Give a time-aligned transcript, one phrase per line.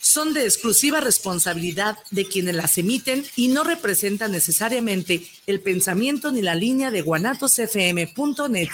[0.00, 6.40] son de exclusiva responsabilidad de quienes las emiten y no representan necesariamente el pensamiento ni
[6.40, 8.68] la línea de guanatosfm.net.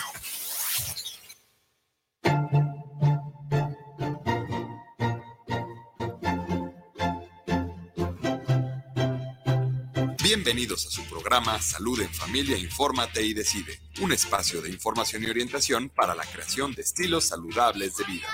[10.22, 15.26] Bienvenidos a su programa Salud en Familia, Infórmate y Decide, un espacio de información y
[15.26, 18.28] orientación para la creación de estilos saludables de vida.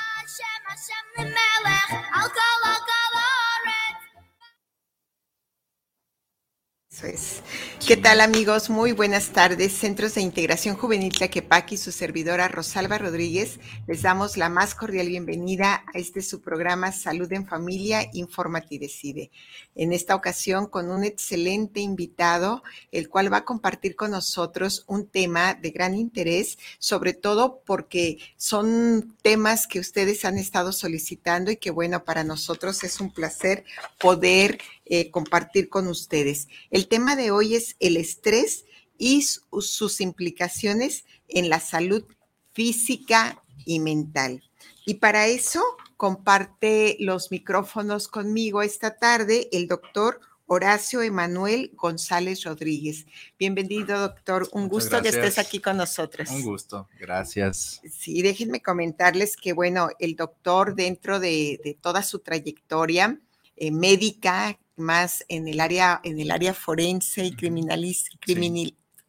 [6.96, 7.42] Eso es.
[7.86, 8.68] ¿Qué tal amigos?
[8.68, 9.72] Muy buenas tardes.
[9.72, 15.06] Centros de Integración Juvenil Tlaquepaque y su servidora Rosalba Rodríguez les damos la más cordial
[15.06, 19.30] bienvenida a este su programa Salud en Familia, Infórmate y Decide.
[19.76, 25.06] En esta ocasión con un excelente invitado, el cual va a compartir con nosotros un
[25.06, 31.56] tema de gran interés, sobre todo porque son temas que ustedes han estado solicitando y
[31.56, 33.64] que bueno, para nosotros es un placer
[34.00, 36.48] poder eh, compartir con ustedes.
[36.70, 38.64] El tema de hoy es el estrés
[38.98, 42.04] y sus implicaciones en la salud
[42.52, 44.42] física y mental.
[44.84, 45.62] Y para eso
[45.96, 53.06] comparte los micrófonos conmigo esta tarde el doctor Horacio Emanuel González Rodríguez.
[53.36, 54.48] Bienvenido, doctor.
[54.52, 56.30] Un gusto que estés aquí con nosotros.
[56.30, 57.80] Un gusto, gracias.
[57.90, 63.20] Sí, déjenme comentarles que, bueno, el doctor dentro de, toda su trayectoria
[63.56, 68.18] eh, médica, más en el área, en el área forense y criminalística,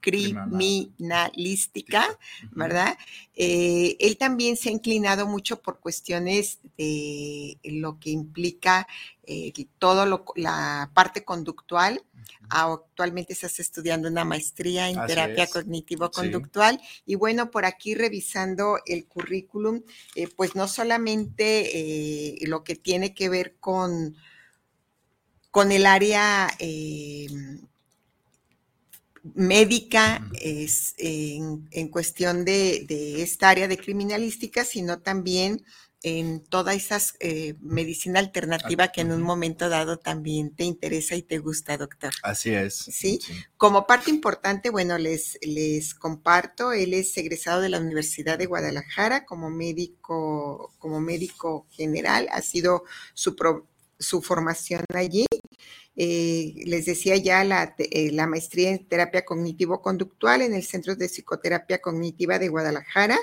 [0.08, 2.17] criminalística,
[2.52, 2.98] ¿verdad?
[3.36, 8.88] Eh, él también se ha inclinado mucho por cuestiones de lo que implica
[9.23, 12.02] eh, todo lo, la parte conductual.
[12.50, 16.80] Actualmente estás estudiando una maestría en terapia cognitivo-conductual.
[17.06, 19.84] Y bueno, por aquí revisando el currículum,
[20.16, 24.16] eh, pues no solamente lo que tiene que ver con
[25.52, 27.28] con el área eh,
[29.36, 35.64] médica es, en, cuestión de, esta área de criminalística, sino también
[36.04, 41.23] en toda esa eh, medicina alternativa que en un momento dado también te interesa y
[41.23, 42.14] te gusta, doctor.
[42.21, 42.76] Así es.
[42.76, 43.20] ¿Sí?
[43.58, 49.26] Como parte importante, bueno, les, les comparto, él es egresado de la Universidad de Guadalajara
[49.26, 52.83] como médico, como médico general, ha sido
[53.14, 53.36] su,
[53.98, 55.27] su formación allí.
[55.99, 61.08] Eh, les decía ya la, eh, la, maestría en terapia cognitivo-conductual en el Centro de
[61.08, 63.17] Psicoterapia Cognitiva de Guadalajara.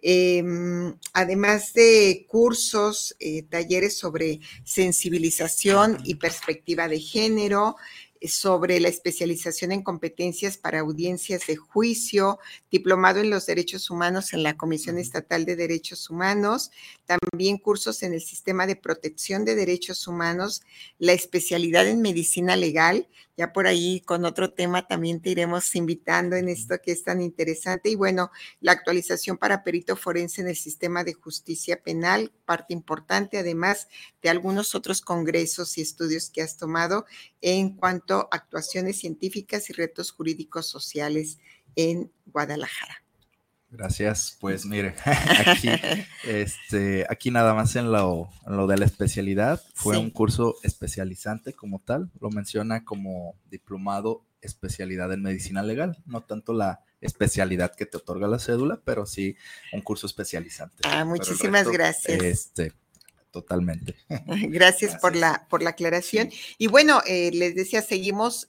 [0.00, 7.76] Em, además de cursos, eh, talleres sobre sensibilización y perspectiva de género,
[8.22, 12.38] sobre la especialización en competencias para audiencias de juicio,
[12.70, 16.70] diplomado en los derechos humanos en la Comisión Estatal de Derechos Humanos,
[17.06, 20.62] también cursos en el sistema de protección de derechos humanos,
[20.98, 26.36] la especialidad en medicina legal, ya por ahí con otro tema también te iremos invitando
[26.36, 27.90] en esto que es tan interesante.
[27.90, 28.30] Y bueno,
[28.60, 33.88] la actualización para perito forense en el sistema de justicia penal, parte importante, además
[34.22, 37.06] de algunos otros congresos y estudios que has tomado
[37.40, 41.38] en cuanto a actuaciones científicas y retos jurídicos sociales
[41.74, 43.05] en Guadalajara.
[43.76, 44.38] Gracias.
[44.40, 44.94] Pues mire,
[45.46, 45.68] aquí,
[46.24, 48.30] este, aquí nada más en lo,
[48.66, 55.22] de la especialidad, fue un curso especializante como tal, lo menciona como diplomado especialidad en
[55.22, 59.36] medicina legal, no tanto la especialidad que te otorga la cédula, pero sí
[59.72, 60.82] un curso especializante.
[60.84, 62.22] Ah, muchísimas gracias.
[62.22, 62.72] Este,
[63.30, 63.94] totalmente.
[64.48, 66.30] Gracias, por la, por la aclaración.
[66.56, 68.46] Y bueno, eh, les decía, seguimos,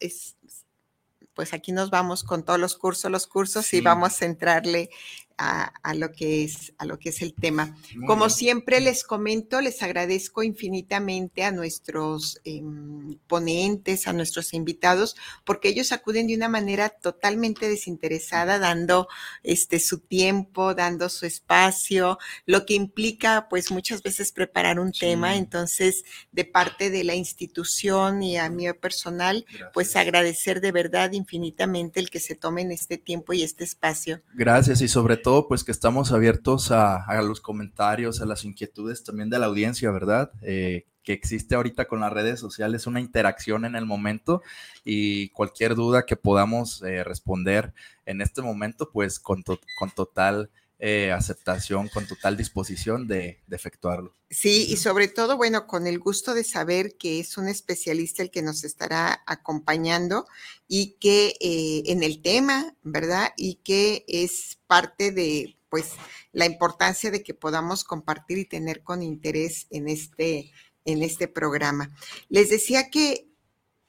[1.38, 4.90] pues aquí nos vamos con todos los cursos, los cursos y vamos a entrarle
[5.38, 7.76] a, lo que es, a lo que es el tema.
[8.06, 15.16] Como siempre les comento, les agradezco infinitamente a nuestros em, ponentes, a nuestros invitados,
[15.46, 19.08] porque ellos acuden de una manera totalmente desinteresada, dando
[19.44, 25.36] este, su tiempo, dando su espacio, lo que implica pues muchas veces preparar un tema.
[25.36, 32.00] Entonces, de parte de la institución y a mí personal, pues agradecer de verdad infinitamente
[32.00, 34.22] el que se tomen este tiempo y este espacio.
[34.34, 39.30] Gracias y sobre todo pues que estamos abiertos a, los comentarios, a las inquietudes también
[39.30, 40.32] de la audiencia, ¿verdad?
[40.42, 44.42] Eh, que existe ahorita con las redes sociales una interacción en el momento
[44.86, 47.74] y cualquier duda que podamos eh, responder
[48.06, 49.44] en este momento, pues con,
[49.78, 54.14] con total eh, aceptación, con total disposición de, efectuarlo.
[54.30, 58.30] Sí, y sobre todo, bueno, con el gusto de saber que es un especialista el
[58.30, 60.28] que nos estará acompañando
[60.68, 63.34] y que eh, en el tema, ¿verdad?
[63.38, 65.94] Y que es parte de, pues,
[66.32, 70.52] la importancia de que podamos compartir y tener con interés en este,
[70.86, 71.92] en este programa.
[72.30, 73.27] Les decía que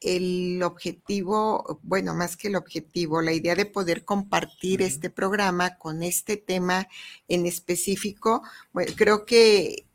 [0.00, 6.02] el objetivo, bueno, más que el objetivo, la idea de poder compartir este programa con
[6.02, 6.88] este tema
[7.26, 8.42] en específico,
[8.72, 9.86] bueno, creo que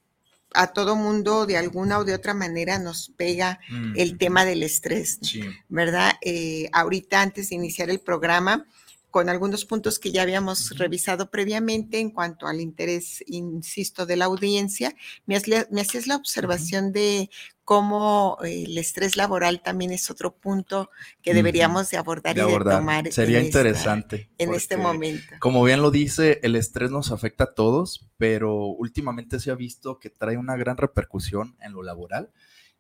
[0.54, 3.60] a todo mundo de alguna o de otra manera nos pega
[3.96, 5.20] el tema del estrés,
[5.68, 6.14] ¿verdad?
[6.22, 8.66] Eh, ahorita antes de iniciar el programa,
[9.14, 14.26] con algunos puntos que ya habíamos revisado previamente en cuanto al interés, insisto, de la
[14.26, 14.96] audiencia,
[15.28, 17.30] me, hacías la observación de
[17.64, 20.90] cómo eh, el estrés laboral también es otro punto
[21.22, 23.12] que deberíamos de abordar, y de tomar.
[23.12, 24.32] Sería interesante.
[24.40, 25.36] en este momento.
[25.40, 30.00] Como bien lo dice, el estrés nos afecta a todos, pero últimamente se ha visto
[30.00, 32.32] que trae una gran repercusión en lo laboral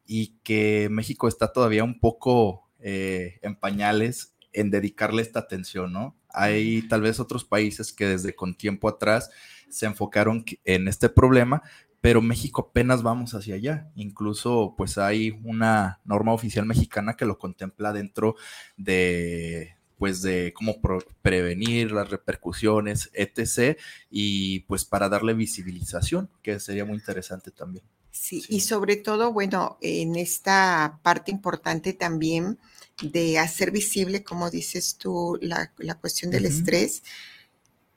[0.04, 6.16] y que México está todavía un poco eh, en pañales en dedicarle esta atención, ¿no?
[6.34, 9.30] Hay tal vez otros países que desde con tiempo atrás
[9.70, 11.64] se enfocaron en este problema,
[12.02, 13.92] pero México apenas vamos hacia allá.
[13.96, 18.36] Incluso pues hay una norma oficial mexicana que lo contempla dentro
[18.78, 20.76] de pues de cómo
[21.22, 23.80] prevenir las repercusiones, etc.
[24.10, 27.86] Y pues para darle visibilización, que sería muy interesante también.
[28.12, 32.60] Sí, y sobre todo, bueno, en esta parte importante también
[33.02, 37.04] de hacer visible, como dices tú, la, cuestión del estrés,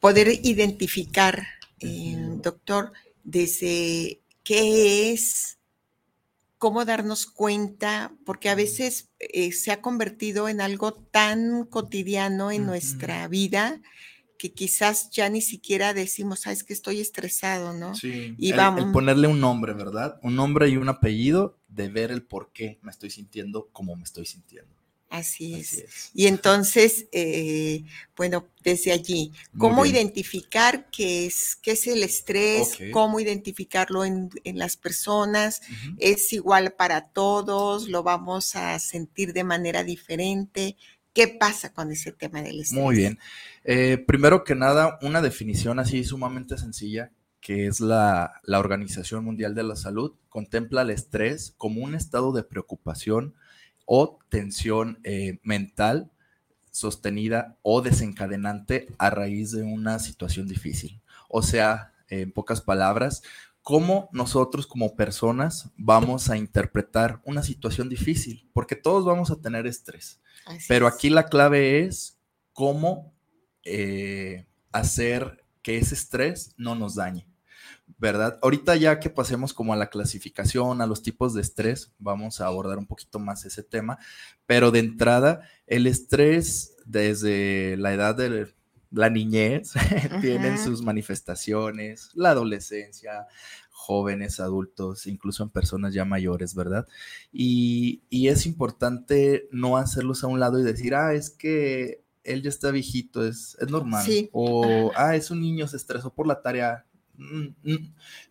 [0.00, 1.46] poder identificar,
[1.80, 2.92] eh, doctor,
[3.24, 5.58] desde qué es,
[6.58, 12.66] cómo darnos cuenta, porque a veces eh, se ha convertido en algo tan cotidiano en
[12.66, 13.80] nuestra vida
[14.38, 17.94] que quizás ya ni siquiera decimos, sabes que estoy estresado, ¿no?
[17.94, 18.84] Sí, y vamos.
[18.84, 20.18] el, ponerle un nombre, ¿verdad?
[20.22, 24.04] Un nombre y un apellido de ver el por qué me estoy sintiendo como me
[24.04, 24.75] estoy sintiendo.
[25.08, 26.10] Así es.
[26.14, 27.84] Y entonces, eh,
[28.16, 32.76] bueno, desde allí, ¿cómo identificar qué es, qué es el estrés?
[32.92, 35.62] ¿Cómo identificarlo en, las personas?
[35.98, 37.88] ¿Es igual para todos?
[37.88, 40.76] ¿Lo vamos a sentir de manera diferente?
[41.12, 42.82] ¿Qué pasa con ese tema del estrés?
[42.82, 43.18] Muy bien.
[43.64, 49.54] Eh, primero que nada, una definición así sumamente sencilla, que es la, la Organización Mundial
[49.54, 53.34] de la Salud, contempla el estrés como un estado de preocupación,
[53.86, 56.10] o tensión eh, mental
[56.70, 61.00] sostenida o desencadenante a raíz de una situación difícil.
[61.28, 63.22] O sea, en pocas palabras,
[63.62, 69.66] cómo nosotros como personas vamos a interpretar una situación difícil, porque todos vamos a tener
[69.66, 70.20] estrés.
[70.68, 72.18] Pero aquí la clave es
[72.52, 73.12] cómo
[73.64, 77.26] eh, hacer que ese estrés no nos dañe.
[77.98, 78.38] ¿Verdad?
[78.42, 82.46] Ahorita ya que pasemos como a la clasificación, a los tipos de estrés, vamos a
[82.46, 83.98] abordar un poquito más ese tema,
[84.46, 88.54] pero de entrada, el estrés desde la edad de
[88.90, 89.72] la niñez
[90.20, 93.26] tienen sus manifestaciones, la adolescencia,
[93.70, 96.86] jóvenes, adultos, incluso en personas ya mayores, ¿verdad?
[97.32, 102.48] Y, es importante no hacerlos a un lado y decir, ah, es que él ya
[102.48, 104.04] está viejito, es, es normal.
[104.32, 106.84] O, ah, es un niño, se estresó por la tarea,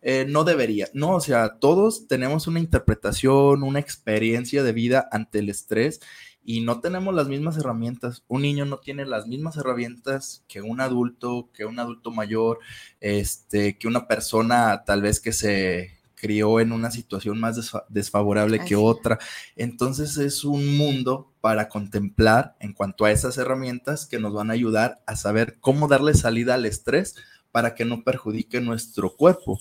[0.02, 5.40] eh, no debería, no, o sea, todos tenemos una interpretación, una experiencia de vida ante
[5.40, 6.00] el estrés
[6.48, 8.22] y no tenemos las mismas herramientas.
[8.28, 12.60] Un niño no tiene las mismas herramientas que un adulto, que un adulto mayor,
[13.00, 18.76] este, que una persona tal vez que se crió en una situación más desfavorable que
[18.76, 19.18] otra.
[19.56, 24.54] Entonces es un mundo para contemplar en cuanto a esas herramientas que nos van a
[24.54, 27.16] ayudar a saber cómo darle salida al estrés
[27.56, 29.58] para que no perjudique nuestro cuerpo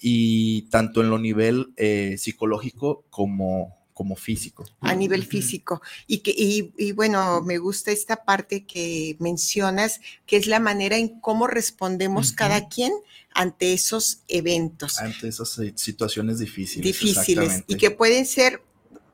[0.00, 4.64] y tanto en lo nivel eh, psicológico como, como físico.
[4.80, 5.82] A nivel físico.
[6.06, 11.20] Y, que, y, bueno, me gusta esta parte que mencionas, que es la manera en
[11.20, 12.94] cómo respondemos cada quien
[13.34, 14.98] ante esos eventos.
[14.98, 16.82] Ante esas situaciones difíciles.
[16.82, 17.62] Difíciles.
[17.66, 18.62] Y que pueden ser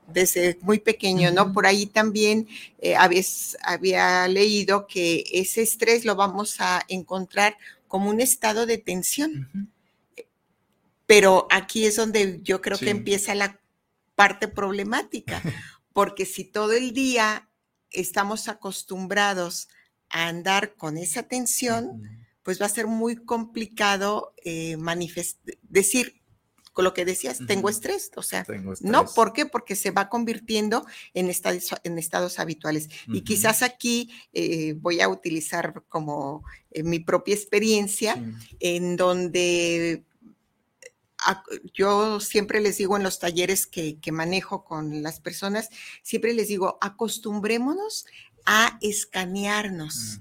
[0.06, 1.52] desde muy pequeño, ¿no?
[1.52, 2.46] Por ahí también
[2.78, 7.56] eh, había leído que ese estrés lo vamos a encontrar
[7.90, 9.74] como un estado de tensión.
[11.06, 13.60] Pero aquí es donde yo creo que empieza la
[14.14, 15.42] parte problemática,
[15.92, 17.50] porque si todo el día
[17.90, 19.68] estamos acostumbrados
[20.08, 22.00] a andar con esa tensión,
[22.44, 24.76] pues va a ser muy complicado eh,
[25.62, 26.19] decir,
[26.72, 28.46] con lo que decías, tengo estrés, o sea,
[28.80, 29.44] no, ¿por qué?
[29.46, 32.88] Porque se va convirtiendo en estados, en estados habituales.
[33.08, 38.22] Y quizás aquí eh, voy a utilizar como eh, mi propia experiencia,
[38.60, 40.04] en donde
[41.74, 45.68] yo siempre les digo en los talleres que, manejo con las personas,
[46.02, 48.06] siempre les digo, acostumbrémonos
[48.46, 50.20] a escanearnos,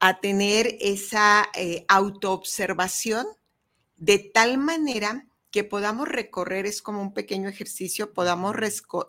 [0.00, 3.26] a tener esa eh, autoobservación
[3.96, 8.56] de tal manera que podamos recorrer, es como un pequeño ejercicio, podamos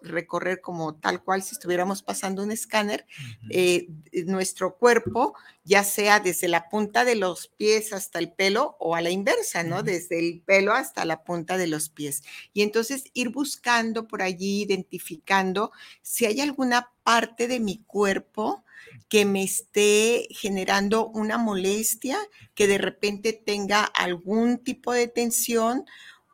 [0.03, 3.07] recorrer como tal cual si estuviéramos pasando un escáner,
[3.49, 3.87] eh,
[4.27, 5.33] nuestro cuerpo,
[5.63, 9.63] ya sea desde la punta de los pies hasta el pelo o a la inversa,
[9.63, 9.81] ¿no?
[9.81, 12.21] Desde el pelo hasta la punta de los pies.
[12.53, 15.71] Y entonces ir buscando por allí, identificando
[16.03, 18.63] si hay alguna parte de mi cuerpo
[19.09, 22.19] que me esté generando una molestia,
[22.53, 25.85] que de repente tenga algún tipo de tensión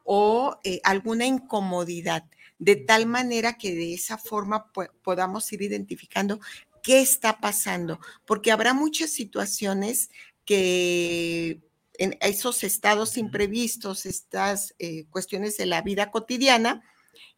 [0.03, 2.25] o eh, alguna incomodidad,
[2.59, 4.71] de tal manera que de esa forma
[5.03, 6.39] podamos ir identificando
[6.83, 10.09] qué está pasando, porque habrá muchas situaciones
[10.45, 11.61] que
[11.97, 16.83] en esos estados imprevistos, estas eh, cuestiones de la vida cotidiana,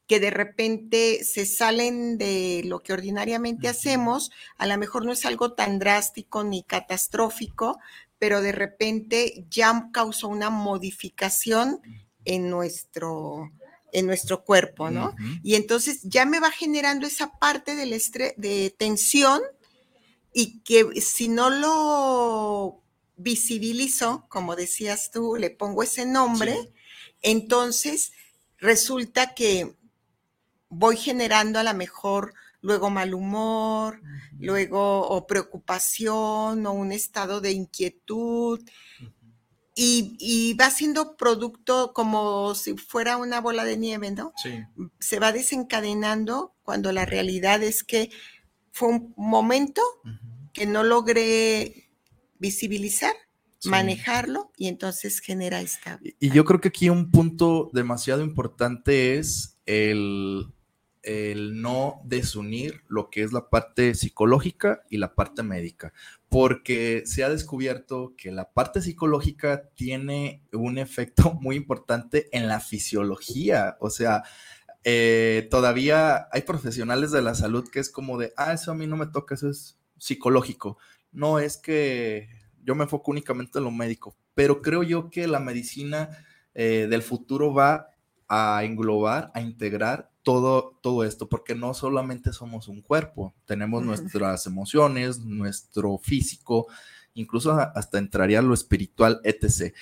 [0.08, 5.26] que de repente se salen de lo que ordinariamente hacemos, a lo mejor no es
[5.26, 7.80] algo tan drástico ni catastrófico,
[8.20, 11.82] pero de repente ya causó una modificación
[12.26, 13.52] en nuestro,
[13.92, 15.16] en nuestro cuerpo, ¿no?
[15.44, 19.42] Y entonces ya me va generando esa parte del estrés, de tensión
[20.34, 22.82] y que si no lo
[23.16, 26.74] visibilizo, como decías tú, le pongo ese nombre,
[27.22, 28.12] entonces
[28.58, 29.76] resulta que
[30.70, 34.02] voy generando a lo mejor luego mal humor,
[34.40, 38.62] luego o preocupación o un estado de inquietud
[39.76, 44.34] y, va siendo producto como si fuera una bola de nieve, ¿no?
[44.36, 44.52] Sí.
[45.00, 48.12] Se va desencadenando cuando la realidad es que
[48.72, 49.82] fue un momento
[50.54, 51.90] que no logré
[52.38, 53.16] visibilizar,
[53.66, 56.00] manejarlo y entonces genera esta.
[56.20, 60.54] Y yo creo que aquí un punto demasiado importante es el
[61.04, 65.94] el no desunir lo que es la parte psicológica y la parte médica,
[66.30, 72.60] porque se ha descubierto que la parte psicológica tiene un efecto muy importante en la
[72.60, 74.24] fisiología, o sea,
[74.86, 78.88] eh, todavía hay profesionales de la salud que es como de, ah, eso a mí
[78.88, 80.78] no me toca, eso es psicológico.
[81.12, 82.28] No es que
[82.64, 86.10] yo me enfoco únicamente en lo médico, pero creo yo que la medicina
[86.54, 87.93] eh, del futuro va
[88.28, 94.46] a englobar, a integrar todo, todo esto, porque no solamente somos un cuerpo, tenemos nuestras
[94.48, 96.68] emociones, nuestro físico,
[97.14, 99.74] incluso hasta entraría lo espiritual, etc.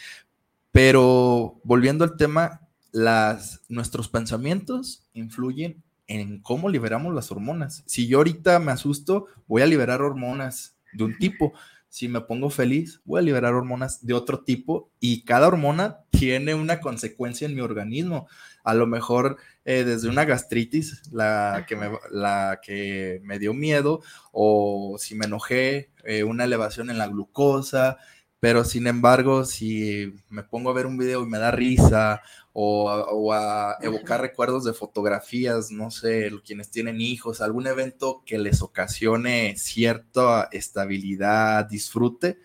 [0.71, 7.83] Pero volviendo al tema, las, nuestros pensamientos influyen en cómo liberamos las hormonas.
[7.86, 11.53] Si yo ahorita me asusto, voy a liberar hormonas de un tipo.
[11.91, 16.55] Si me pongo feliz, voy a liberar hormonas de otro tipo y cada hormona tiene
[16.55, 18.29] una consecuencia en mi organismo.
[18.63, 24.00] A lo mejor eh, desde una gastritis, la que, me, la que me dio miedo,
[24.31, 27.98] o si me enojé, eh, una elevación en la glucosa,
[28.39, 32.21] pero sin embargo, si me pongo a ver un video y me da risa,
[32.53, 38.62] o, a evocar recuerdos de fotografías, no sé, quienes tienen hijos, algún evento que les
[38.62, 42.39] ocasione cierta estabilidad, disfrute,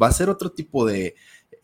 [0.00, 1.14] va a ser otro tipo de,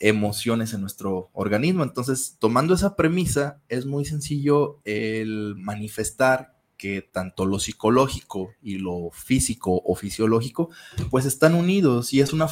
[0.00, 1.82] emociones en nuestro organismo.
[1.82, 9.10] Entonces, tomando esa premisa, es muy sencillo el manifestar que tanto lo psicológico y lo
[9.10, 10.70] físico o fisiológico,
[11.10, 12.46] pues están unidos y es una,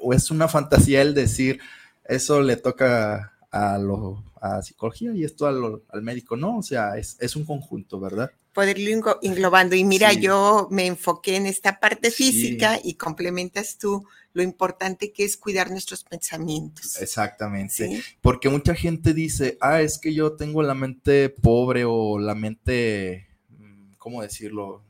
[0.00, 1.58] o es una fantasía el decir,
[2.04, 7.16] eso le toca a, lo, a psicología y esto al médico, no, o sea, es,
[7.20, 8.30] es un conjunto, ¿verdad?
[8.54, 9.74] poder ir englobando.
[9.74, 15.24] Y mira, yo me enfoqué en esta parte física y complementas tú lo importante que
[15.24, 17.00] es cuidar nuestros pensamientos.
[17.00, 18.02] Exactamente.
[18.22, 23.26] Porque mucha gente dice, ah, es que yo tengo la mente pobre o la mente,
[23.50, 24.82] mm, ¿cómo decirlo?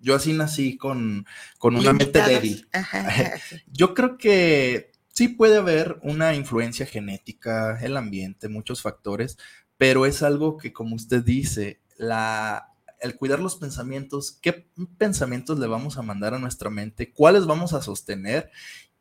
[0.00, 1.26] Yo así nací con,
[1.58, 2.68] con una mente débil.
[3.72, 9.36] yo creo que sí puede haber una influencia genética, el ambiente, muchos factores,
[9.76, 15.66] pero es algo que, como usted dice, la el cuidar los pensamientos, qué pensamientos le
[15.66, 18.52] vamos a mandar a nuestra mente, cuáles vamos a sostener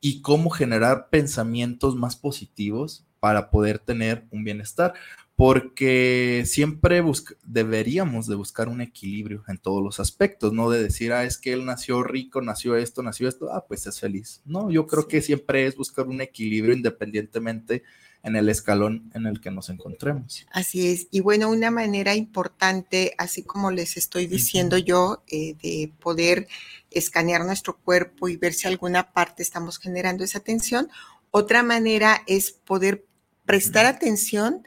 [0.01, 4.95] y cómo generar pensamientos más positivos para poder tener un bienestar,
[5.37, 7.03] porque siempre
[7.43, 11.53] deberíamos de buscar un equilibrio en todos los aspectos, no de decir, ah, es que
[11.53, 14.41] él nació rico, nació esto, nació esto, ah, pues es feliz.
[14.45, 17.83] No, yo creo que siempre es buscar un equilibrio independientemente
[18.23, 20.47] en el escalón en el que nos encontremos.
[20.51, 21.07] Así es.
[21.11, 26.47] Y bueno, una manera importante, así como les estoy diciendo yo, eh, de poder
[26.89, 30.89] escanear nuestro cuerpo y ver si alguna parte estamos generando esa tensión,
[31.29, 33.05] otra manera es poder
[33.45, 34.63] prestar atención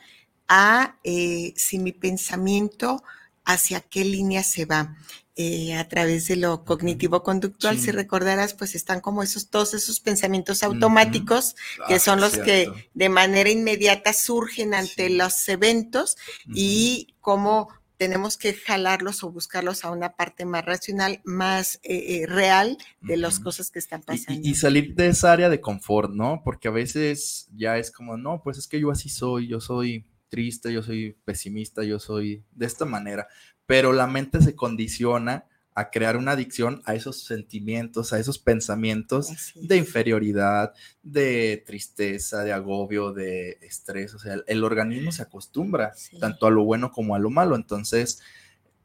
[0.50, 3.02] a eh, si mi pensamiento
[3.46, 4.96] hacia qué línea se va.
[5.36, 10.62] Eh, a través de lo cognitivo-conductual, si recordarás, pues están como esos, todos esos pensamientos
[10.62, 11.56] automáticos,
[11.88, 18.36] que ah, son los que de manera inmediata surgen ante los eventos y cómo tenemos
[18.36, 23.40] que jalarlos o buscarlos a una parte más racional, más eh, eh, real de las
[23.40, 24.46] cosas que están pasando.
[24.46, 26.42] Y, salir de esa área de confort, ¿no?
[26.44, 30.06] Porque a veces ya es como, no, pues es que yo así soy, yo soy
[30.30, 33.28] triste, yo soy pesimista, yo soy de esta manera,
[33.66, 35.44] pero la mente se condiciona
[35.74, 40.72] a crear una adicción a esos sentimientos, a esos pensamientos de inferioridad,
[41.02, 44.14] de tristeza, de agobio, de estrés.
[44.14, 47.54] O sea, el, organismo se acostumbra tanto a lo bueno como a lo malo.
[47.54, 48.20] Entonces,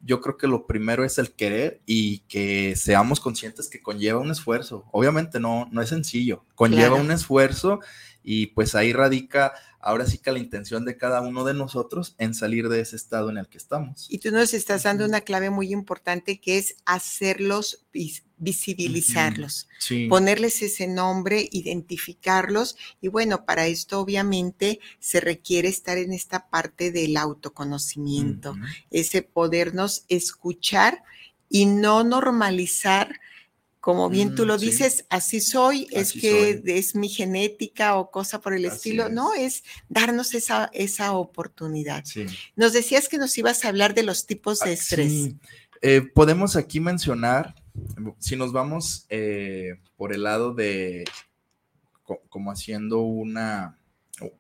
[0.02, 4.30] yo creo que lo primero es el querer y que seamos conscientes que conlleva un
[4.30, 4.86] esfuerzo.
[4.92, 7.80] Obviamente no, no es sencillo, conlleva un esfuerzo
[8.26, 12.34] y pues ahí radica ahora sí que la intención de cada uno de nosotros en
[12.34, 14.08] salir de ese estado en el que estamos.
[14.10, 17.86] Y tú nos estás dando una clave muy importante que es hacerlos
[18.38, 19.70] visibilizarlos,
[20.10, 26.92] ponerles ese nombre, identificarlos y bueno, para esto obviamente se requiere estar en esta parte
[26.92, 28.56] del autoconocimiento,
[28.90, 31.04] ese podernos escuchar
[31.48, 33.20] y no normalizar
[33.86, 38.42] como bien tú mm, lo dices, así soy, es que es mi genética o cosa
[38.42, 39.10] por el estilo.
[39.10, 42.04] No, es darnos esa, esa oportunidad.
[42.56, 45.36] Nos decías que nos ibas a hablar de los tipos de ah, estrés.
[45.84, 47.54] Eh, podemos aquí mencionar,
[48.18, 51.06] si nos vamos eh, por el lado de
[52.28, 53.78] como haciendo una,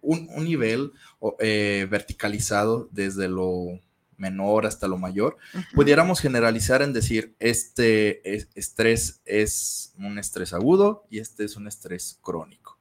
[0.01, 0.91] un, nivel
[1.37, 3.79] eh, verticalizado desde lo
[4.17, 5.37] menor hasta lo mayor,
[5.73, 8.21] pudiéramos generalizar en decir, este
[8.57, 12.77] estrés es un estrés agudo y este es un estrés crónico.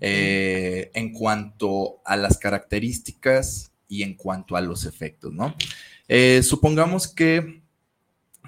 [0.00, 5.56] Eh, en cuanto a las características y en cuanto a los efectos, ¿no?
[6.08, 7.62] Eh, supongamos que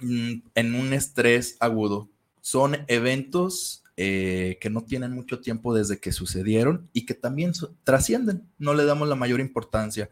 [0.00, 2.08] mm, en un estrés agudo
[2.40, 7.52] son eventos eh, que no tienen mucho tiempo desde que sucedieron y que también
[7.84, 10.10] trascienden, no le damos la mayor importancia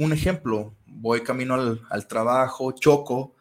[0.00, 3.36] un ejemplo, voy camino al, trabajo, choco,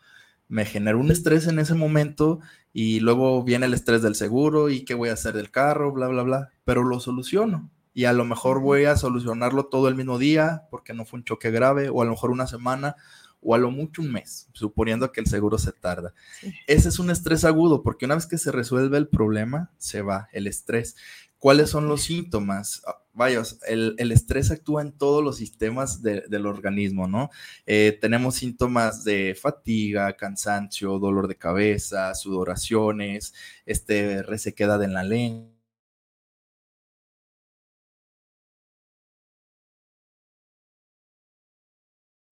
[0.49, 2.39] me genero un estrés en ese momento
[2.73, 6.07] y luego viene el estrés del seguro y qué voy a hacer del carro, bla,
[6.07, 7.71] bla, bla, pero lo soluciono.
[7.93, 11.23] Y a lo mejor voy a solucionarlo todo el mismo día porque no fue un
[11.23, 12.95] choque grave, o a lo mejor una semana,
[13.41, 16.13] o a lo mucho un mes, suponiendo que el seguro se tarda.
[16.67, 20.27] Ese es un estrés agudo porque una vez que se resuelve el problema, se va
[20.33, 20.97] el estrés.
[21.37, 22.81] ¿Cuáles son los síntomas?
[23.19, 27.29] Ah, vaya, el, estrés actúa en todos los sistemas del organismo, ¿no?
[27.65, 33.33] Eh, tenemos síntomas de fatiga, cansancio, dolor de cabeza, sudoraciones,
[33.65, 35.49] este, resequedad en la lengua.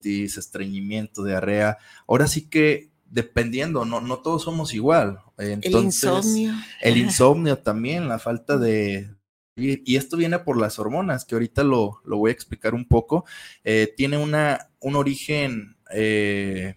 [0.05, 1.77] estreñimiento, diarrea.
[2.07, 5.19] Ahora sí que dependiendo, no, no todos somos igual.
[5.37, 6.53] el insomnio.
[6.81, 9.16] El insomnio también, la falta de...
[9.57, 13.25] Y, esto viene por las hormonas, que ahorita lo, voy a explicar un poco.
[13.63, 16.75] Eh, tiene una, un origen eh,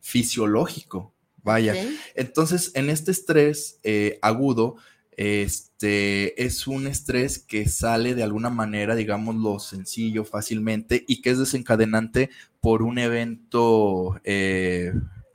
[0.00, 1.74] fisiológico, vaya.
[2.14, 4.76] Entonces, en este estrés eh, agudo,
[5.16, 11.38] este es un estrés que sale de alguna manera, digámoslo sencillo, fácilmente, y que es
[11.38, 12.28] desencadenante
[12.60, 14.20] por un evento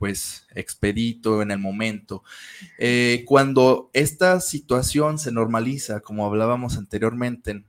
[0.04, 2.22] pues expedito en el momento.
[2.78, 7.64] Eh, cuando esta situación se normaliza, como hablábamos anteriormente,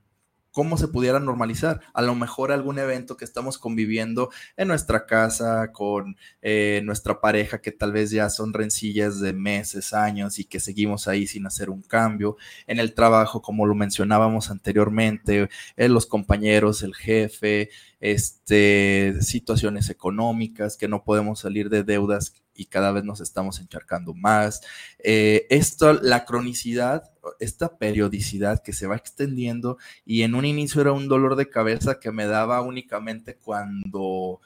[0.51, 1.79] ¿cómo se pudiera normalizar?
[1.93, 7.61] A lo mejor algún evento que estamos conviviendo en nuestra casa con eh, nuestra pareja,
[7.61, 11.69] que tal vez ya son rencillas de meses, años y que seguimos ahí sin hacer
[11.69, 12.35] un cambio.
[12.67, 17.69] En el trabajo, como lo mencionábamos anteriormente, eh, los compañeros, el jefe,
[18.05, 24.13] este, situaciones económicas, que no podemos salir de deudas y cada vez nos estamos encharcando
[24.13, 24.61] más.
[24.99, 30.91] Eh, esto, la cronicidad, esta periodicidad que se va extendiendo y en un inicio era
[30.91, 34.39] un dolor de cabeza que me daba únicamente cuando,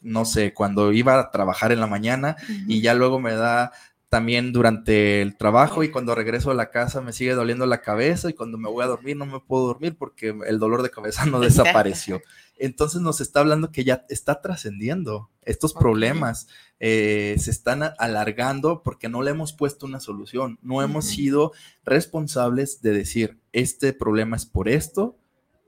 [0.00, 2.34] no sé, cuando iba a trabajar en la mañana
[2.66, 3.70] y ya luego me da
[4.08, 8.30] también durante el trabajo y cuando regreso a la casa me sigue doliendo la cabeza
[8.30, 11.26] y cuando me voy a dormir no me puedo dormir porque el dolor de cabeza
[11.26, 12.22] no desapareció.
[12.58, 16.48] Entonces nos está hablando que ya está trascendiendo estos problemas,
[16.80, 21.52] eh, se están alargando porque no le hemos puesto una solución, no hemos sido
[21.84, 25.18] responsables de decir, este problema es por esto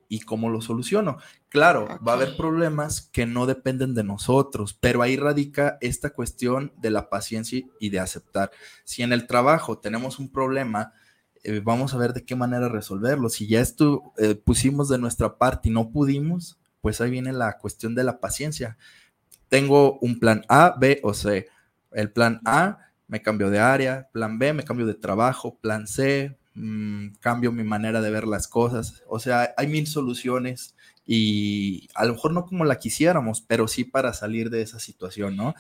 [0.08, 1.18] y cómo lo soluciono.
[1.48, 6.72] Claro, va a haber problemas que no dependen de nosotros, pero ahí radica esta cuestión
[6.78, 8.50] de la paciencia y de aceptar.
[8.84, 10.92] Si en el trabajo tenemos un problema,
[11.44, 13.28] eh, vamos a ver de qué manera resolverlo.
[13.28, 14.12] Si ya esto
[14.44, 18.76] pusimos de nuestra parte y no pudimos, pues ahí viene la cuestión de la paciencia.
[19.48, 21.48] tengo un plan A, B o C.
[21.90, 26.38] El plan A, me cambio de área, plan B, me cambio de trabajo, plan C,
[26.58, 29.02] mm, cambio mi manera de ver las cosas.
[29.08, 30.74] O sea, hay mil soluciones
[31.06, 35.36] y a lo mejor no como la quisiéramos, pero sí para salir de esa situación,
[35.36, 35.54] ¿no?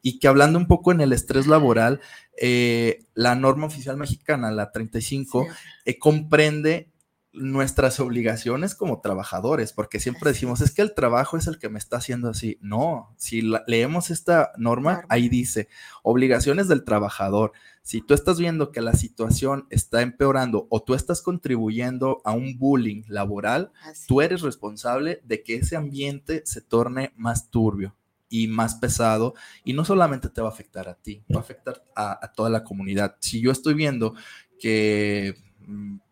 [0.00, 2.00] Y que hablando un poco en el estrés laboral,
[2.40, 5.46] eh, la norma oficial mexicana, la 35,
[5.84, 6.88] eh, comprende
[7.34, 11.78] nuestras obligaciones como trabajadores, porque siempre decimos, es que el trabajo es el que me
[11.78, 12.58] está haciendo así.
[12.60, 15.68] No, si leemos esta norma, ahí dice,
[16.02, 17.52] obligaciones del trabajador.
[17.82, 22.56] Si tú estás viendo que la situación está empeorando o tú estás contribuyendo a un
[22.58, 23.72] bullying laboral,
[24.06, 27.96] tú eres responsable de que ese ambiente se torne más turbio
[28.28, 31.84] y más pesado y no solamente te va a afectar a ti, va a afectar
[31.94, 33.16] a toda la comunidad.
[33.20, 34.14] Si yo estoy viendo
[34.58, 35.34] que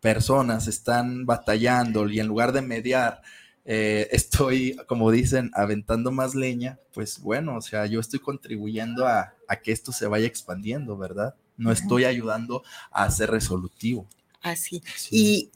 [0.01, 3.23] personas están batallando y en lugar de mediar,
[3.65, 9.35] eh, estoy, como dicen, aventando más leña, pues bueno, o sea, yo estoy contribuyendo a,
[9.63, 11.35] que esto se vaya expandiendo, ¿verdad?
[11.59, 14.07] No estoy ayudando a ser resolutivo.
[14.41, 14.83] Así.
[15.11, 15.51] Y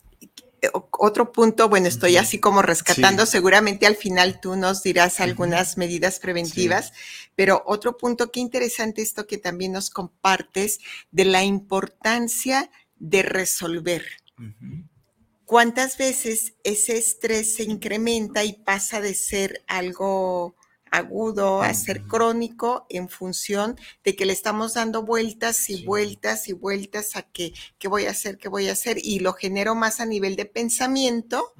[0.60, 5.78] eh, otro punto, bueno, estoy así como rescatando, seguramente al final tú nos dirás algunas
[5.78, 6.92] medidas preventivas,
[7.34, 10.80] pero otro punto, qué interesante esto que también nos compartes
[11.10, 14.04] de la importancia de resolver.
[15.44, 20.56] ¿Cuántas veces ese estrés se incrementa y pasa de ser algo
[20.90, 26.52] agudo a ser crónico en función de que le estamos dando vueltas y vueltas y
[26.52, 30.00] vueltas a que, qué voy a hacer, qué voy a hacer, y lo genero más
[30.00, 31.52] a nivel de pensamiento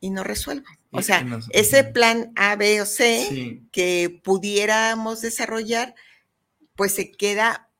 [0.00, 0.66] y no resuelvo.
[0.90, 5.94] O sea, ese plan A, B o C que pudiéramos desarrollar,
[6.74, 7.70] pues se queda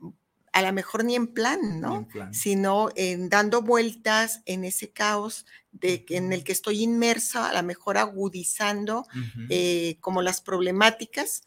[0.53, 2.07] a lo mejor ni en plan, ¿no?
[2.31, 7.63] Sino en dando vueltas en ese caos de, en el que estoy inmersa, a lo
[7.63, 9.07] mejor agudizando
[9.49, 11.45] eh, como las problemáticas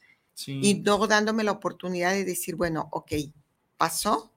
[0.47, 3.11] y luego dándome la oportunidad de decir, bueno, ok,
[3.77, 4.33] pasó,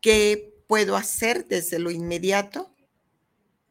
[0.00, 2.70] ¿qué puedo hacer desde lo inmediato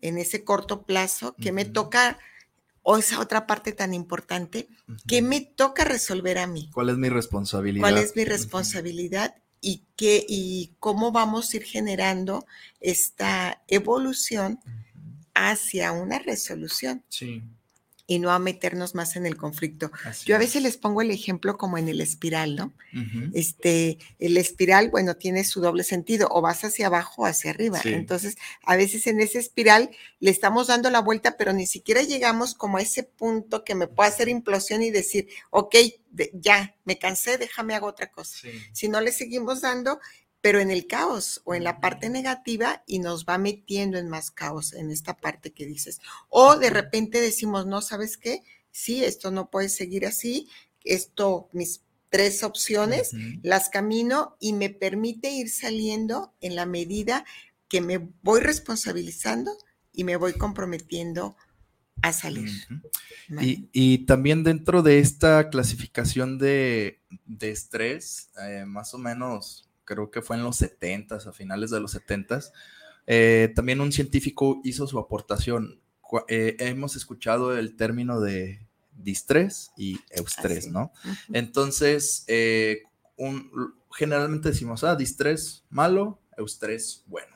[0.02, 2.18] en ese corto plazo que me toca?
[2.84, 4.68] o esa otra parte tan importante,
[5.08, 6.68] ¿qué me toca resolver a mí?
[6.74, 7.84] ¿Cuál es mi responsabilidad?
[7.84, 9.36] ¿Cuál es mi responsabilidad?
[9.62, 12.46] Y, qué, y cómo vamos a ir generando
[12.80, 14.60] esta evolución
[15.34, 17.04] hacia una resolución.
[17.10, 17.44] Sí
[18.12, 19.90] y no a meternos más en el conflicto.
[20.26, 22.74] Yo a veces les pongo el ejemplo como en el espiral, ¿no?
[23.34, 27.80] Este, el espiral, bueno, tiene su doble sentido, o vas hacia abajo o hacia arriba.
[27.86, 32.54] Entonces, a veces en ese espiral le estamos dando la vuelta, pero ni siquiera llegamos
[32.54, 35.74] como a ese punto que me pueda hacer implosión y decir, ok,
[36.34, 38.46] ya, me cansé, déjame hago otra cosa.
[38.74, 40.02] Si no le seguimos dando,
[40.42, 44.32] pero en el caos o en la parte negativa y nos va metiendo en más
[44.32, 46.02] caos en esta parte que dices.
[46.30, 48.42] O de repente decimos, no, ¿sabes qué?
[48.72, 50.50] Sí, esto no puede seguir así,
[50.84, 57.24] esto, mis tres opciones, las camino y me permite ir saliendo en la medida
[57.70, 59.58] que me voy responsabilizando
[59.94, 61.38] y me voy comprometiendo
[62.02, 62.50] a salir.
[63.40, 67.00] y, también dentro de esta clasificación de,
[67.40, 71.92] estrés, eh, más o menos creo que fue en los 70 a finales de los
[71.92, 72.40] 70
[73.08, 75.82] eh, también un científico hizo su aportación.
[76.30, 80.94] Eh, hemos escuchado el término de distrés y eustrés, ¿no?
[81.34, 82.84] Entonces, eh,
[83.94, 87.36] generalmente decimos, ah, distrés malo, eustrés bueno.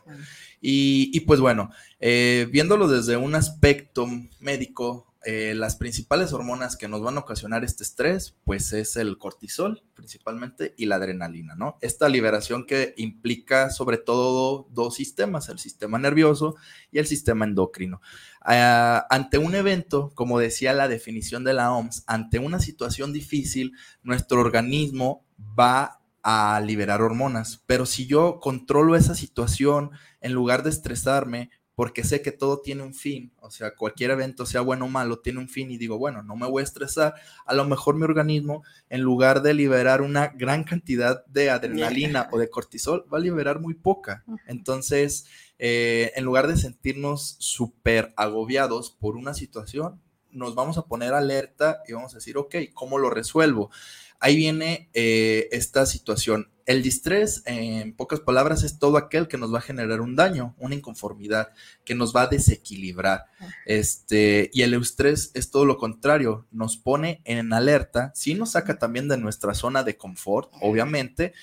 [0.61, 4.07] Y, y, pues bueno, viéndolo desde un aspecto
[4.39, 9.17] médico, eh, las principales hormonas que nos van a ocasionar este estrés, pues es el
[9.17, 11.77] cortisol principalmente y la adrenalina, ¿no?
[11.81, 16.55] Esta liberación que implica sobre todo dos sistemas, el sistema nervioso
[16.91, 18.01] y el sistema endocrino.
[18.41, 23.73] Ah, ante un evento, como decía la definición de la OMS, ante una situación difícil,
[24.03, 25.25] nuestro organismo
[25.59, 29.89] va a liberar hormonas, pero si yo controlo esa situación,
[30.21, 34.45] en lugar de estresarme, porque sé que todo tiene un fin, o sea, cualquier evento,
[34.45, 37.15] sea bueno o malo, tiene un fin y digo, bueno, no me voy a estresar,
[37.45, 42.39] a lo mejor mi organismo, en lugar de liberar una gran cantidad de adrenalina o
[42.39, 44.23] de cortisol, va a liberar muy poca.
[44.47, 45.27] Entonces,
[45.59, 50.01] eh, en lugar de sentirnos súper agobiados por una situación,
[50.35, 53.71] nos vamos a poner alerta y vamos a decir, ok, ¿cómo lo resuelvo?
[54.19, 56.51] Ahí viene eh, esta situación.
[56.65, 60.55] El distrés, en pocas palabras, es todo aquel que nos va a generar un daño,
[60.57, 61.49] una inconformidad,
[61.83, 63.25] que nos va a desequilibrar.
[63.65, 68.79] Este, y el eustrés es todo lo contrario, nos pone en alerta, sí nos saca
[68.79, 71.33] también de nuestra zona de confort, obviamente,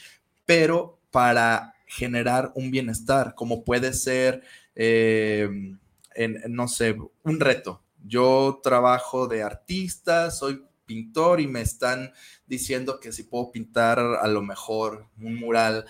[0.44, 4.42] pero para generar un bienestar, como puede ser,
[4.74, 5.78] em,
[6.14, 7.82] en, no sé, un reto.
[8.04, 12.12] Yo trabajo de artista, soy pintor y me están
[12.46, 15.86] diciendo que si puedo pintar a lo mejor un mural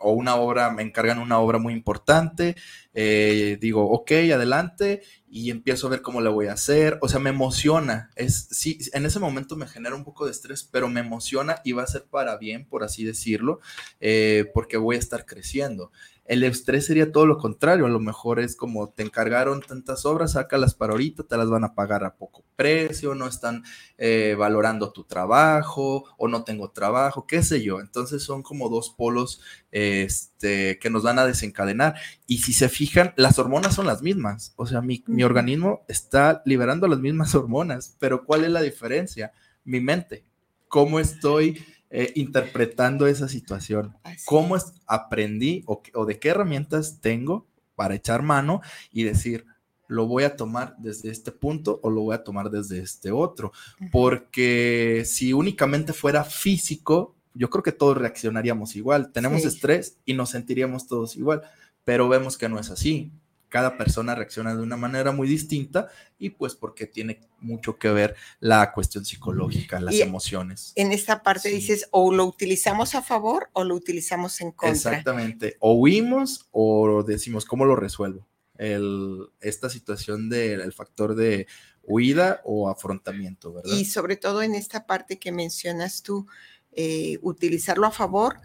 [0.00, 2.56] o una obra, me encargan una obra muy importante,
[2.94, 7.20] eh, digo, ok, adelante, y empiezo a ver cómo la voy a hacer, o sea,
[7.20, 11.00] me emociona, es, sí, en ese momento me genera un poco de estrés, pero me
[11.00, 13.60] emociona y va a ser para bien, por así decirlo,
[14.00, 15.92] eh, porque voy a estar creciendo.
[16.28, 20.32] El estrés sería todo lo contrario, a lo mejor es como te encargaron tantas obras,
[20.32, 23.64] sácalas para ahorita, te las van a pagar a poco precio, no están
[23.96, 27.80] eh, valorando tu trabajo o no tengo trabajo, qué sé yo.
[27.80, 29.40] Entonces son como dos polos
[29.72, 31.94] este, que nos van a desencadenar.
[32.26, 36.42] Y si se fijan, las hormonas son las mismas, o sea, mi, mi organismo está
[36.44, 39.32] liberando las mismas hormonas, pero ¿cuál es la diferencia?
[39.64, 40.24] Mi mente,
[40.68, 43.96] cómo estoy eh, interpretando esa situación.
[44.24, 48.60] ¿Cómo es, aprendí o, de qué herramientas tengo para echar mano
[48.92, 49.46] y decir,
[49.86, 53.52] lo voy a tomar desde este punto o lo voy a tomar desde este otro?
[53.90, 59.10] Porque si únicamente fuera físico, yo creo que todos reaccionaríamos igual.
[59.12, 61.42] Tenemos estrés y nos sentiríamos todos igual,
[61.84, 63.12] pero vemos que no es así
[63.48, 68.16] cada persona reacciona de una manera muy distinta y pues porque tiene mucho que ver
[68.40, 70.72] la cuestión psicológica, las emociones.
[70.76, 74.70] En esta parte dices, o lo utilizamos a favor o lo utilizamos en contra.
[74.70, 78.26] Exactamente, o huimos o decimos, ¿cómo lo resuelvo?
[78.56, 81.46] El, esta situación del factor de
[81.84, 83.76] huida o afrontamiento, ¿verdad?
[83.76, 86.26] Y sobre todo en esta parte que mencionas tú,
[86.72, 88.40] eh, utilizarlo a favor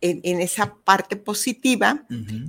[0.00, 2.04] en, esa parte positiva,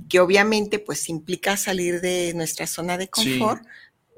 [0.08, 3.62] que obviamente pues implica salir de nuestra zona de confort,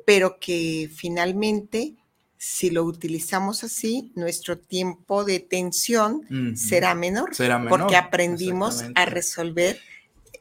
[0.05, 1.95] pero que finalmente
[2.41, 6.23] si lo utilizamos así, nuestro tiempo de tensión
[6.57, 7.31] será, menor,
[7.69, 9.79] porque aprendimos a resolver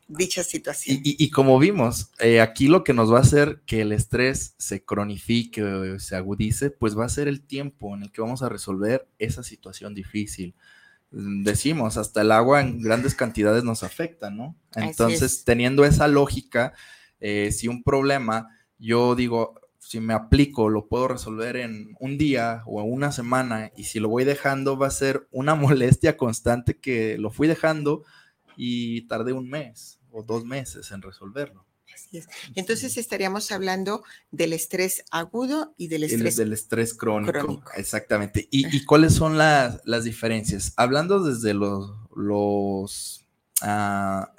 [0.08, 1.02] dicha situación.
[1.04, 4.82] Y, como vimos, eh, aquí lo que nos va a hacer que el estrés se
[4.82, 8.50] cronifique o se agudice, pues va a ser el tiempo en el que vamos a
[8.50, 10.56] resolver esa situación difícil
[11.12, 14.56] decimos, hasta el agua en grandes cantidades nos afecta, ¿no?
[14.76, 16.74] Entonces, teniendo esa lógica,
[17.20, 22.64] eh, si un problema, yo digo, si me aplico, lo puedo resolver en un día
[22.66, 27.18] o una semana, y si lo voy dejando, va a ser una molestia constante que
[27.18, 28.04] lo fui dejando
[28.56, 31.66] y tardé un mes o dos meses en resolverlo.
[32.56, 38.48] Entonces estaríamos hablando del estrés agudo y del estrés, del estrés crónico, Exactamente.
[38.52, 40.74] ¿Y, cuáles son las, diferencias?
[40.76, 43.26] Hablando desde los, los
[43.62, 44.32] ah,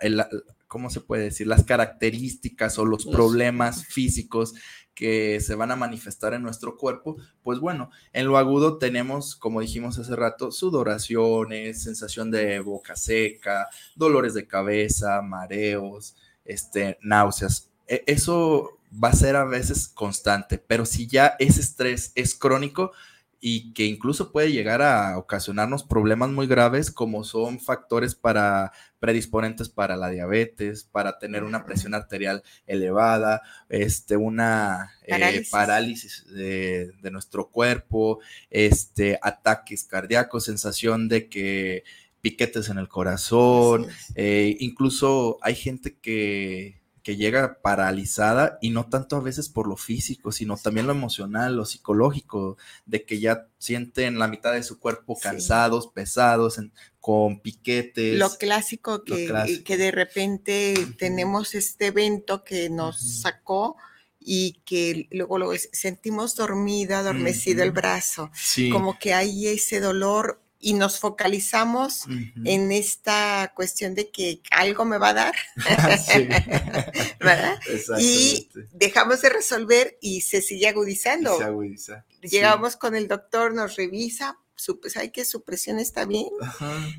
[0.70, 1.48] ¿cómo se puede decir?
[1.48, 4.54] Las características o los problemas físicos
[4.94, 9.62] que se van a manifestar en nuestro cuerpo, pues bueno, en lo agudo tenemos, como
[9.62, 16.14] dijimos hace rato, sudoraciones, sensación de boca seca, dolores de cabeza, mareos,
[16.50, 17.70] este, náuseas.
[17.86, 22.92] E, eso va a ser a veces constante, pero si ya ese estrés es crónico
[23.40, 29.70] y que incluso puede llegar a ocasionarnos problemas muy graves como son factores para predisponentes
[29.70, 37.48] para la diabetes, para tener una presión arterial elevada, este, una eh, parálisis, de, nuestro
[37.48, 41.84] cuerpo, este, ataques cardíacos, sensación de que
[42.20, 46.78] piquetes en el corazón, eh, incluso hay gente que,
[47.10, 51.64] llega paralizada y no tanto a veces por lo físico, sino también lo emocional, lo
[51.64, 52.56] psicológico,
[52.86, 56.60] de que ya sienten la mitad de su cuerpo cansados, pesados,
[57.00, 58.16] con piquetes.
[58.16, 63.76] Lo clásico que, que de repente tenemos este evento que nos sacó
[64.20, 68.30] y que luego lo sentimos dormida, adormecido el brazo,
[68.70, 72.04] como que hay ese dolor y nos focalizamos
[72.44, 75.34] en esta cuestión de que algo me va a dar,
[77.18, 77.58] ¿verdad?
[77.98, 81.38] Y dejamos de resolver y se sigue agudizando.
[81.38, 82.04] se agudiza.
[82.20, 86.28] Llegamos con el doctor, nos revisa, su, pues hay que su presión está bien.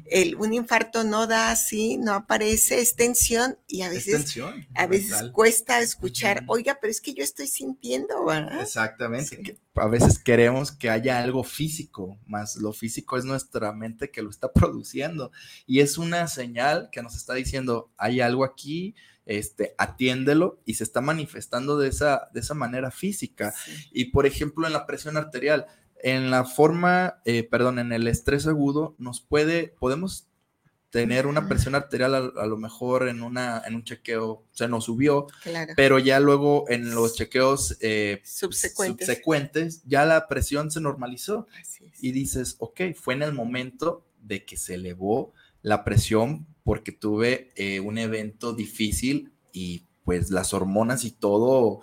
[0.05, 4.35] El, un infarto no da así, no aparece, es tensión y a veces,
[4.75, 8.61] a veces cuesta escuchar, oiga, pero es que yo estoy sintiendo, ¿verdad?
[8.61, 9.59] Exactamente.
[9.75, 14.31] A veces queremos que haya algo físico, más lo físico es nuestra mente que lo
[14.31, 15.31] está produciendo
[15.67, 18.95] y es una señal que nos está diciendo, hay algo aquí,
[19.25, 23.53] este, atiéndelo y se está manifestando de esa, de esa manera física.
[23.91, 25.67] Y por ejemplo, en la presión arterial,
[26.03, 30.27] en la forma, eh, perdón, en el estrés agudo, nos puede, podemos
[30.89, 35.27] tener una presión arterial a, lo mejor en, una, en un chequeo se nos subió,
[35.77, 39.83] pero ya luego en los chequeos eh, subsecuentes.
[39.85, 41.47] ya la presión se normalizó
[42.01, 47.51] y dices, ok, fue en el momento de que se elevó la presión porque tuve
[47.55, 51.79] eh, un evento difícil y pues las hormonas y todo,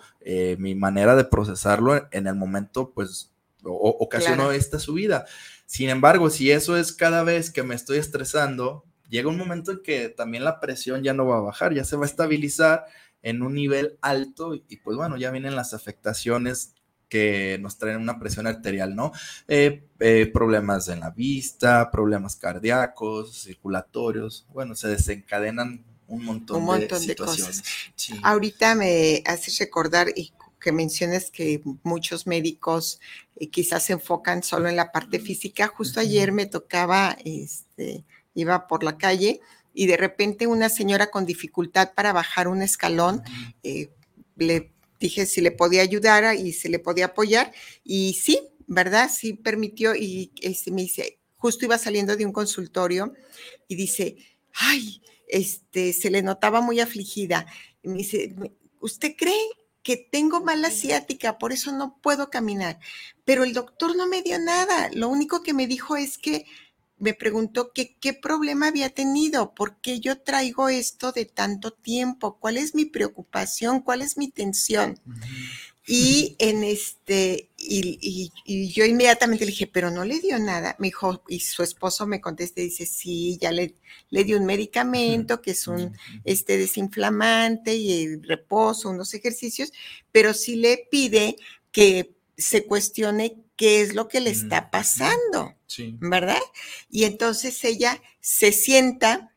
[0.57, 3.31] mi manera de procesarlo en el momento pues
[3.63, 5.25] ocasionó esta subida.
[5.65, 9.83] Sin embargo, si eso es cada vez que me estoy estresando, llega un momento en
[9.83, 12.85] que también la presión ya no va a bajar, ya se va a estabilizar
[13.21, 16.73] en un nivel alto y pues bueno, ya vienen las afectaciones
[17.09, 19.11] que nos traen una presión arterial, ¿no?
[19.47, 27.15] Eh, eh, problemas en la vista, problemas cardíacos, circulatorios, bueno, se desencadenan un montón, de,
[27.15, 27.63] cosas.
[28.23, 32.99] Ahorita me haces recordar y que mencionas que muchos médicos
[33.35, 35.67] eh, quizás se enfocan solo en la parte física.
[35.67, 39.41] Justo ayer me tocaba, este, iba por la calle
[39.73, 43.23] y de repente una señora con dificultad para bajar un escalón,
[44.35, 47.53] le dije si le podía ayudar y se le podía apoyar.
[47.83, 49.09] Y sí, ¿verdad?
[49.13, 53.13] Sí permitió y este, me dice, justo iba saliendo de un consultorio
[53.67, 54.17] y dice,
[54.53, 57.45] ay, este, se le notaba muy afligida.
[57.81, 58.35] Y me dice,
[58.79, 59.47] ¿usted cree
[59.83, 62.79] que tengo mala ciática, por eso no puedo caminar?
[63.25, 64.89] Pero el doctor no me dio nada.
[64.93, 66.45] Lo único que me dijo es que
[66.99, 72.37] me preguntó que qué problema había tenido, por qué yo traigo esto de tanto tiempo,
[72.39, 74.99] cuál es mi preocupación, cuál es mi tensión.
[75.91, 78.31] Y en este, y,
[78.71, 80.75] yo inmediatamente le dije, pero no le dio nada.
[80.77, 83.73] Me dijo, y su esposo me contesta y dice, sí, ya le,
[84.11, 89.73] le dio un medicamento que es un este, desinflamante y el reposo, unos ejercicios,
[90.11, 91.37] pero sí le pide
[91.71, 95.55] que se cuestione qué es lo que le está pasando,
[95.99, 96.39] ¿verdad?
[96.91, 99.33] Y entonces ella se sienta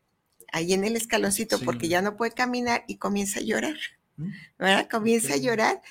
[0.51, 3.75] ahí en el escaloncito porque ya no puede caminar y comienza a llorar,
[4.17, 4.87] mm, ¿verdad?
[4.89, 5.81] Comienza a llorar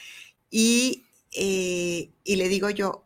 [0.52, 3.04] y, eh, y le digo yo,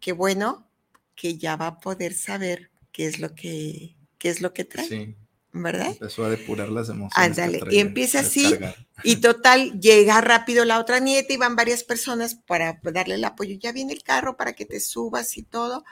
[0.00, 0.66] qué bueno
[1.14, 5.16] que ya va a poder saber qué es lo que, qué es lo que trae.
[5.52, 5.92] ¿verdad?
[5.92, 7.38] Empezó a depurar las emociones.
[7.38, 8.58] Ándale, y empieza así,
[9.04, 13.56] y total, llega rápido la otra nieta y van varias personas para darle el apoyo.
[13.60, 15.84] Ya viene el carro para que te subas y todo,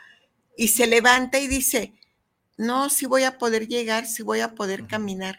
[0.57, 1.95] y se levanta y dice,
[2.57, 5.39] no, si voy a poder llegar, si voy a poder caminar.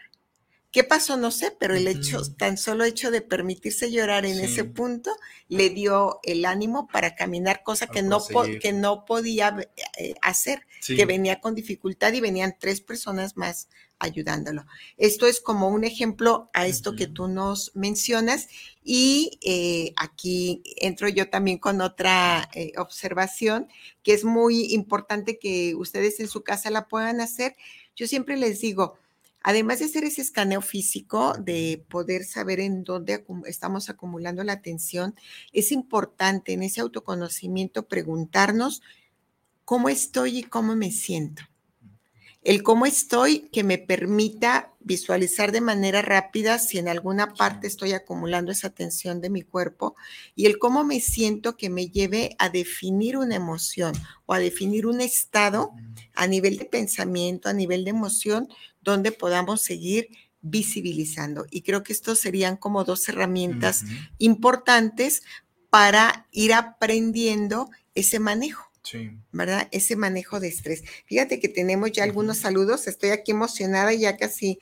[0.74, 1.16] ¿Qué pasó?
[1.16, 5.70] No sé, pero el hecho, tan solo hecho de permitirse llorar en ese punto, le
[5.70, 8.20] dio el ánimo para caminar, cosa que no,
[8.60, 9.56] que no podía
[9.96, 13.68] eh, hacer, que venía con dificultad y venían tres personas más
[14.00, 14.66] ayudándolo.
[14.96, 18.48] Esto es como un ejemplo a esto que tú nos mencionas
[18.82, 23.68] y eh, aquí entro yo también con otra eh, observación
[24.02, 27.54] que es muy importante que ustedes en su casa la puedan hacer.
[27.94, 28.98] Yo siempre les digo,
[29.44, 35.14] además de hacer ese escaneo físico, de poder saber en dónde estamos acumulando la atención,
[35.52, 38.82] es importante en ese autoconocimiento preguntarnos
[39.64, 41.42] cómo estoy y cómo me siento.
[42.42, 47.92] El cómo estoy que me permita visualizar de manera rápida si en alguna parte estoy
[47.92, 49.96] acumulando esa tensión de mi cuerpo
[50.34, 53.94] y el cómo me siento que me lleve a definir una emoción
[54.26, 55.72] o a definir un estado
[56.14, 58.48] a nivel de pensamiento, a nivel de emoción,
[58.82, 60.08] donde podamos seguir
[60.42, 61.46] visibilizando.
[61.50, 63.84] Y creo que estos serían como dos herramientas
[64.18, 65.22] importantes
[65.70, 68.73] para ir aprendiendo ese manejo.
[68.84, 69.10] Sí.
[69.32, 69.66] ¿Verdad?
[69.72, 70.84] Ese manejo de estrés.
[71.06, 72.86] Fíjate que tenemos ya algunos saludos.
[72.86, 74.58] Estoy aquí emocionada y ya casi,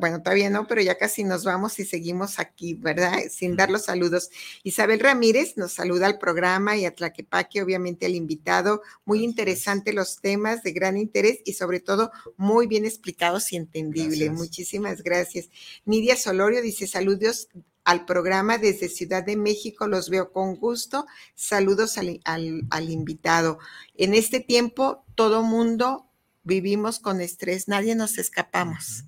[0.00, 3.18] bueno, todavía no, pero ya casi nos vamos y seguimos aquí, ¿verdad?
[3.30, 4.30] Sin dar los saludos.
[4.62, 8.80] Isabel Ramírez nos saluda al programa y a Tlaquepaque, obviamente al invitado.
[9.04, 14.30] Muy interesante los temas, de gran interés y sobre todo muy bien explicados y entendible.
[14.30, 15.50] Muchísimas gracias.
[15.84, 17.48] Nidia Solorio dice saludos
[17.90, 19.88] al programa desde Ciudad de México.
[19.88, 21.06] Los veo con gusto.
[21.34, 23.58] Saludos al, invitado.
[23.96, 26.06] En este tiempo, todo mundo
[26.44, 29.06] vivimos con estrés, nadie nos escapamos.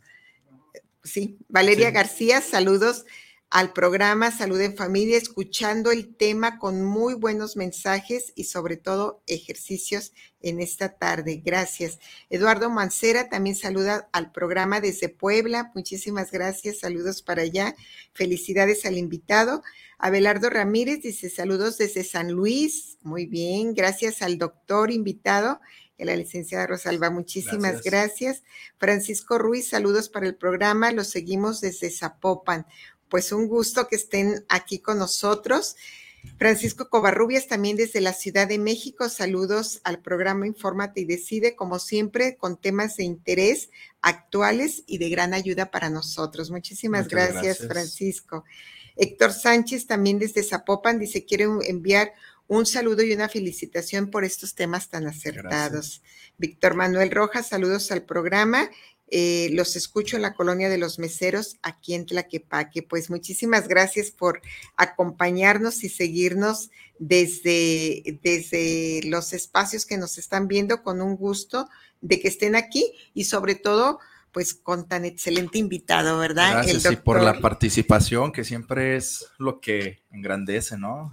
[1.04, 3.04] Sí, Valeria García, saludos
[3.52, 9.22] al programa Salud en Familia, escuchando el tema con muy buenos mensajes y sobre todo
[9.26, 11.42] ejercicios en esta tarde.
[11.44, 11.98] Gracias.
[12.30, 15.70] Eduardo Mancera también saluda al programa desde Puebla.
[15.74, 16.78] Muchísimas gracias.
[16.78, 17.76] Saludos para allá.
[18.14, 19.62] Felicidades al invitado.
[19.98, 22.96] Abelardo Ramírez dice saludos desde San Luis.
[23.02, 23.74] Muy bien.
[23.74, 25.60] Gracias al doctor invitado
[26.04, 27.10] la licenciada Rosalba.
[27.10, 28.42] Muchísimas gracias.
[28.78, 30.92] Francisco Ruiz, saludos para el programa.
[30.92, 32.66] Lo seguimos desde Zapopan
[33.12, 35.76] pues un gusto que estén aquí con nosotros.
[36.38, 41.78] Francisco Covarrubias, también desde la Ciudad de México, saludos al programa Infórmate y Decide, como
[41.78, 43.68] siempre, con temas de interés
[44.00, 46.50] actuales y de gran ayuda para nosotros.
[46.50, 48.44] Muchísimas gracias, Francisco.
[48.96, 52.14] Héctor Sánchez, también desde Zapopan, dice, quiere enviar
[52.48, 56.02] un saludo y una felicitación por estos temas tan acertados.
[56.38, 58.70] Víctor Manuel Rojas, saludos al programa
[59.14, 62.82] Eh, los escucho en la colonia de los meseros aquí en Tlaquepaque.
[62.82, 64.40] Pues muchísimas gracias por
[64.78, 71.68] acompañarnos y seguirnos desde, desde los espacios que nos están viendo con un gusto
[72.00, 73.98] de que estén aquí y sobre todo
[74.32, 76.64] pues con tan excelente invitado, ¿verdad?
[76.64, 81.12] Gracias y por la participación, que siempre es lo que engrandece, ¿no?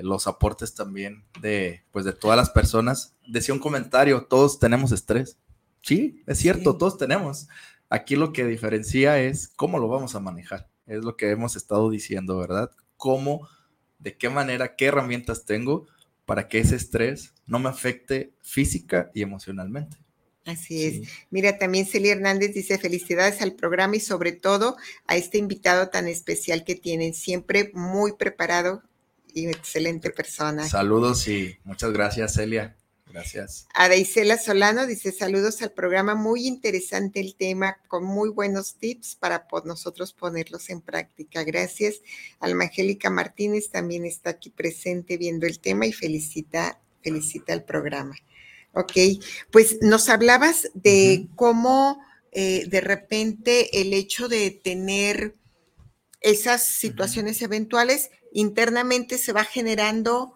[0.00, 3.14] los aportes también de, pues de todas las personas.
[3.26, 5.36] Decía un comentario, todos tenemos estrés.
[5.82, 7.48] Sí, es cierto, todos tenemos.
[7.88, 10.68] Aquí lo que diferencia es cómo lo vamos a manejar.
[10.86, 12.70] Es lo que hemos estado diciendo, ¿verdad?
[12.96, 13.48] Cómo,
[13.98, 15.86] de qué manera, qué herramientas tengo
[16.24, 19.98] para que ese estrés no me afecte física y emocionalmente.
[20.44, 21.08] Así es.
[21.30, 24.76] Mira, también Celia Hernández dice felicidades al programa y sobre todo
[25.06, 28.82] a este invitado tan especial que tienen, siempre muy preparado
[29.32, 30.68] y excelente persona.
[30.68, 32.76] Saludos y muchas gracias, Celia.
[33.12, 33.66] Gracias.
[33.74, 39.16] A Deisela Solano dice saludos al programa, muy interesante el tema, con muy buenos tips
[39.16, 41.44] para nosotros ponerlos en práctica.
[41.44, 42.00] Gracias.
[42.40, 48.16] Alma Angélica Martínez también está aquí presente viendo el tema y felicita, felicita el programa.
[48.72, 48.92] Ok,
[49.50, 52.02] pues nos hablabas de cómo
[52.32, 55.34] eh, de repente el hecho de tener
[56.22, 60.34] esas situaciones eventuales internamente se va generando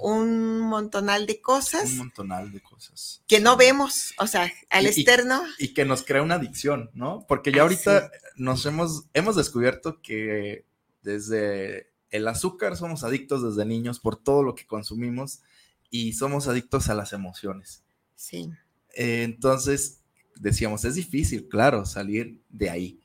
[0.00, 1.90] un montonal de cosas.
[1.92, 3.22] Un montonal de cosas.
[3.26, 5.42] Que no vemos, o sea, al externo.
[5.58, 7.24] Y, que nos crea una adicción, ¿no?
[7.28, 10.64] Porque ya ahorita nos hemos, hemos descubierto que
[11.02, 15.40] desde el azúcar somos adictos desde niños por todo lo que consumimos
[15.90, 17.82] y somos adictos a las emociones.
[18.14, 18.50] Sí.
[18.94, 20.00] Eh, entonces,
[20.36, 23.00] decíamos, es difícil, claro, salir de ahí,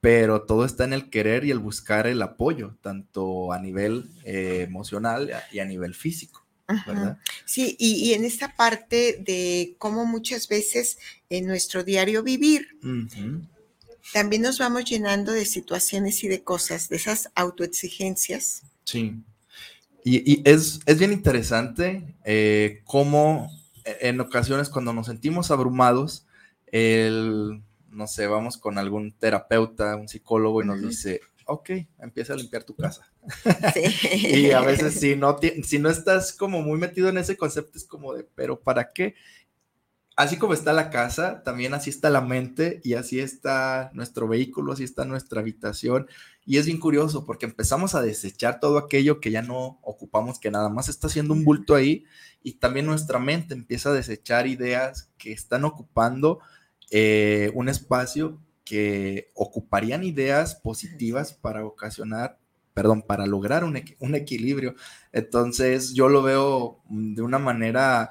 [0.00, 4.64] pero todo está en el querer y el buscar el apoyo, tanto a nivel eh,
[4.68, 6.44] emocional y a nivel físico.
[6.86, 7.18] ¿verdad?
[7.46, 10.98] Sí, y, en esta parte de cómo muchas veces
[11.30, 12.78] en nuestro diario vivir,
[14.12, 18.62] también nos vamos llenando de situaciones y de cosas, de esas autoexigencias.
[18.84, 19.14] Sí.
[20.04, 23.50] Y, es, bien interesante eh, cómo
[23.84, 26.26] e, en ocasiones cuando nos sentimos abrumados,
[26.66, 32.36] el, no sé, vamos con algún terapeuta, un psicólogo y nos dice, ok, empieza a
[32.36, 33.10] limpiar tu casa.
[34.14, 37.84] y a veces si no, si no estás como muy metido en ese concepto, es
[37.84, 39.14] como de, pero ¿para qué?
[40.14, 44.72] Así como está la casa, también así está la mente y así está nuestro vehículo,
[44.72, 46.08] así está nuestra habitación.
[46.44, 50.50] Y es bien curioso porque empezamos a desechar todo aquello que ya no ocupamos, que
[50.50, 52.04] nada más está haciendo un bulto ahí
[52.42, 56.40] y también nuestra mente empieza a desechar ideas que están ocupando
[56.90, 62.38] eh, un espacio que ocuparían ideas positivas para ocasionar,
[62.74, 64.74] perdón, para lograr un, un equilibrio.
[65.12, 68.10] Entonces yo lo veo de una manera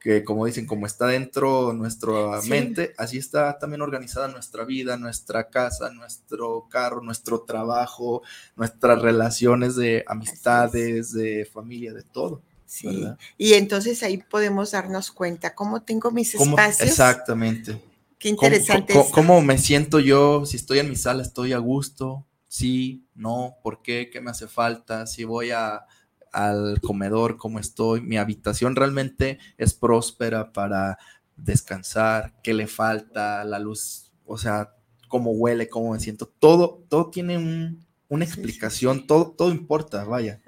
[0.00, 5.50] que como dicen, como está dentro nuestra mente, así está también organizada nuestra vida, nuestra
[5.50, 8.22] casa, nuestro carro, nuestro trabajo,
[8.56, 12.40] nuestras relaciones de amistades, de familia, de todo.
[12.64, 13.06] Sí.
[13.36, 16.88] Y entonces ahí podemos darnos cuenta cómo tengo mis espacios.
[16.88, 17.89] Exactamente.
[18.20, 18.92] Qué interesante.
[18.92, 20.44] ¿Cómo, cómo, me siento yo?
[20.44, 22.26] Si estoy en mi sala, estoy a gusto.
[22.48, 24.10] Sí, no, ¿por qué?
[24.12, 25.06] ¿Qué me hace falta?
[25.06, 25.86] Si voy a,
[26.30, 28.02] al comedor, cómo estoy.
[28.02, 30.98] Mi habitación realmente es próspera para
[31.34, 32.34] descansar.
[32.42, 33.42] ¿Qué le falta?
[33.44, 34.74] La luz, o sea,
[35.08, 36.26] cómo huele, cómo me siento.
[36.26, 40.40] Todo, todo tiene un, una explicación, todo, todo importa, vaya.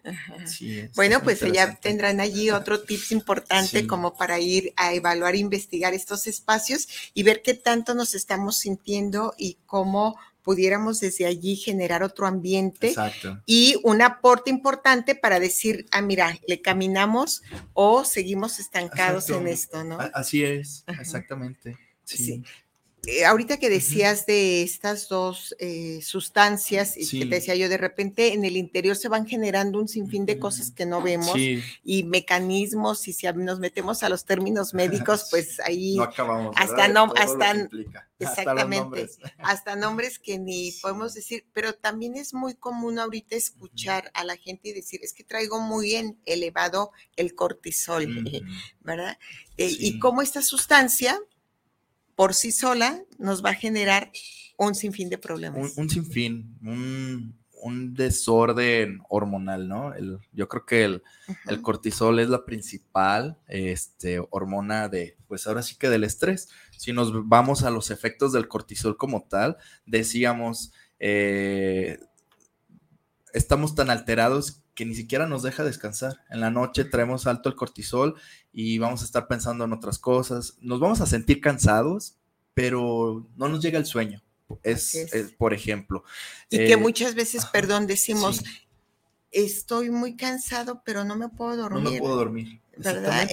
[0.96, 6.26] bueno, pues ya tendrán allí otro tips importante como para ir a evaluar, investigar estos
[6.26, 12.26] espacios y ver qué tanto nos estamos sintiendo y cómo pudiéramos desde allí generar otro
[12.26, 13.40] ambiente Exacto.
[13.46, 17.42] y un aporte importante para decir, ah, mira, le caminamos
[17.74, 19.98] o seguimos estancados en esto, ¿no?
[20.14, 21.78] Así es, exactamente.
[22.02, 22.42] sí.
[23.04, 27.76] Eh, ahorita que decías de estas dos eh, sustancias, y que te decía yo, de
[27.76, 32.04] repente en el interior se van generando un sinfín de cosas que no vemos y
[32.04, 37.12] mecanismos, y si nos metemos a los términos médicos, pues ahí no acabamos, hasta no,
[37.16, 37.68] hasta,
[38.20, 40.20] exactamente, hasta nombres.
[40.20, 44.74] que ni podemos decir, pero también es muy común ahorita escuchar a la gente y
[44.74, 48.24] decir, es que traigo muy bien elevado el cortisol,
[48.78, 49.18] ¿verdad?
[49.56, 51.20] Eh, y cómo esta sustancia
[52.22, 54.12] por sí sola nos va a generar
[54.56, 55.76] un sinfín de problemas.
[55.76, 59.92] Un, sinfín, un, desorden hormonal, ¿no?
[60.30, 61.02] yo creo que el,
[61.62, 66.48] cortisol es la principal este, hormona de, pues ahora sí que del estrés.
[66.76, 71.98] Si nos vamos a los efectos del cortisol como tal, decíamos, eh,
[73.32, 76.20] estamos tan alterados que ni siquiera nos deja descansar.
[76.30, 78.14] En la noche traemos alto el cortisol
[78.52, 80.56] y vamos a estar pensando en otras cosas.
[80.60, 82.16] Nos vamos a sentir cansados,
[82.54, 84.22] pero no nos llega el sueño.
[84.62, 86.04] Es, por ejemplo.
[86.50, 88.42] Y que eh, muchas veces, perdón, decimos,
[89.30, 91.82] estoy muy cansado, pero no me puedo dormir.
[91.82, 92.60] No me puedo dormir.
[92.76, 93.28] ¿Verdad?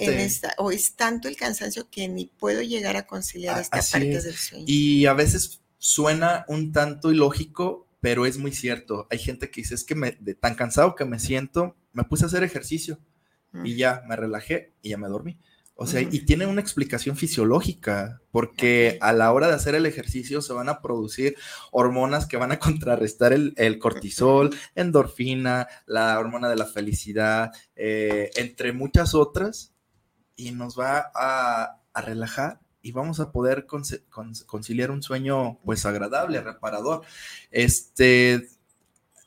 [0.58, 4.64] o es tanto el cansancio que ni puedo llegar a conciliar esta parte del sueño.
[4.66, 9.06] Y a veces suena un tanto ilógico, pero es muy cierto.
[9.10, 12.24] Hay gente que dice, es que me, de tan cansado que me siento, me puse
[12.24, 12.98] a hacer ejercicio
[13.64, 15.38] y ya me relajé y ya me dormí.
[15.82, 20.42] O sea, y tiene una explicación fisiológica, porque a la hora de hacer el ejercicio
[20.42, 21.36] se van a producir
[21.72, 28.74] hormonas que van a contrarrestar el, cortisol, endorfina, la hormona de la felicidad, eh, entre
[28.74, 29.72] muchas otras,
[30.36, 37.04] y nos va a, relajar y vamos a poder conciliar un sueño pues agradable, reparador.
[37.50, 38.48] Este,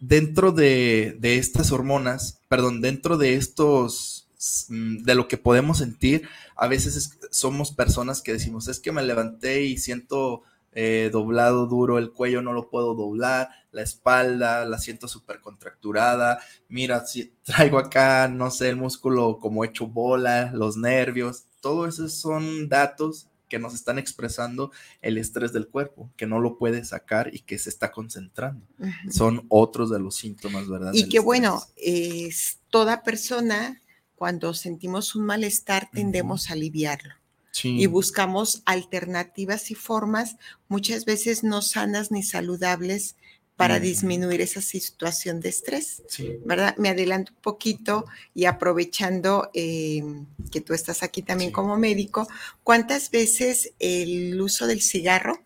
[0.07, 4.23] dentro de, de estas hormonas, perdón, dentro de estos
[4.69, 6.27] Mm, de lo que podemos sentir.
[6.55, 10.43] A veces somos personas que decimos, es que me levanté y siento
[10.73, 16.39] eh, doblado duro el cuello, no lo puedo doblar, la espalda la siento súper contracturada,
[16.67, 22.13] mira, si traigo acá, no sé, el músculo como hecho bola, los nervios, todo esos
[22.13, 24.71] son datos que nos están expresando
[25.03, 28.65] el estrés del cuerpo, que no lo puede sacar y que se está concentrando.
[29.11, 30.91] Son otros de los síntomas, ¿verdad?
[30.95, 33.79] Y que bueno, es toda persona
[34.15, 37.13] cuando sentimos un malestar tendemos a aliviarlo.
[37.61, 40.37] Y buscamos alternativas y formas
[40.67, 43.17] muchas veces no sanas ni saludables
[43.63, 46.03] para disminuir esa situación de estrés,
[46.43, 46.75] ¿verdad?
[46.77, 52.27] Me adelanto un poquito y aprovechando em, que tú estás aquí también como médico,
[52.63, 55.41] ¿cuántas veces el uso del cigarro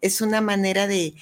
[0.00, 1.14] es una manera de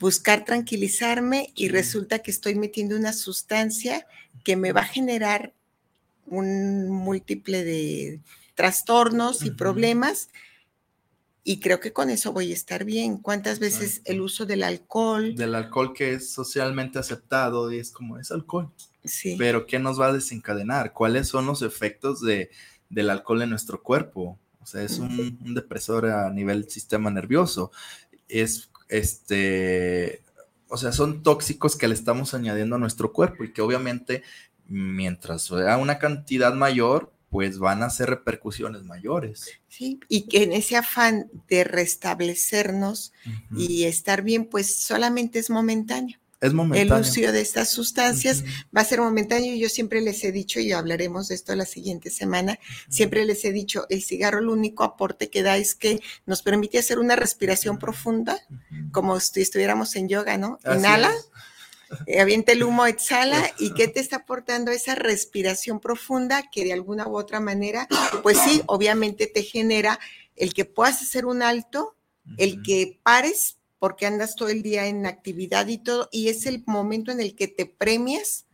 [0.00, 4.06] buscar tranquilizarme y resulta que estoy metiendo una sustancia
[4.44, 5.52] que me va a generar
[6.26, 8.20] un múltiple de
[8.54, 10.30] trastornos y problemas.
[11.44, 13.18] Y creo que con eso voy a estar bien.
[13.18, 15.34] ¿Cuántas veces el uso del alcohol?
[15.34, 18.70] Del alcohol que es socialmente aceptado y es como es alcohol.
[19.04, 19.34] Sí.
[19.38, 20.92] Pero ¿qué nos va a desencadenar?
[20.92, 22.50] ¿Cuáles son los efectos de,
[22.90, 24.38] del alcohol en nuestro cuerpo?
[24.60, 27.72] O sea, es un, un depresor a nivel sistema nervioso.
[28.28, 30.22] Es este,
[30.68, 34.22] o sea, son tóxicos que le estamos añadiendo a nuestro cuerpo y que obviamente
[34.68, 39.46] mientras sea una cantidad mayor, pues van a ser repercusiones mayores.
[39.66, 43.14] Sí, y que en ese afán de restablecernos
[43.56, 46.18] y estar bien, pues solamente es momentáneo.
[46.42, 46.94] Es momentáneo.
[46.96, 48.44] El uso de estas sustancias
[48.76, 49.56] va a ser momentáneo.
[49.56, 52.58] Yo siempre les he dicho, y hablaremos de esto la siguiente semana,
[52.90, 56.78] siempre les he dicho, el cigarro el único aporte que da es que nos permite
[56.78, 58.38] hacer una respiración profunda,
[58.90, 60.58] como si estuviéramos en yoga, ¿no?
[60.66, 61.10] Inhala.
[62.06, 66.72] Eh, avienta el humo, exhala, ¿y qué te está aportando esa respiración profunda que de
[66.72, 67.88] alguna u otra manera,
[68.22, 69.98] pues sí, obviamente te genera
[70.36, 71.96] el que puedas hacer un alto,
[72.38, 76.62] el que pares porque andas todo el día en actividad y todo, y es el
[76.66, 78.46] momento en el que te premias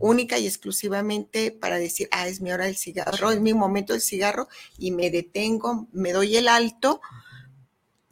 [0.00, 4.02] única y exclusivamente para decir, ah, es mi hora del cigarro, es mi momento del
[4.02, 7.00] cigarro, y me detengo, me doy el alto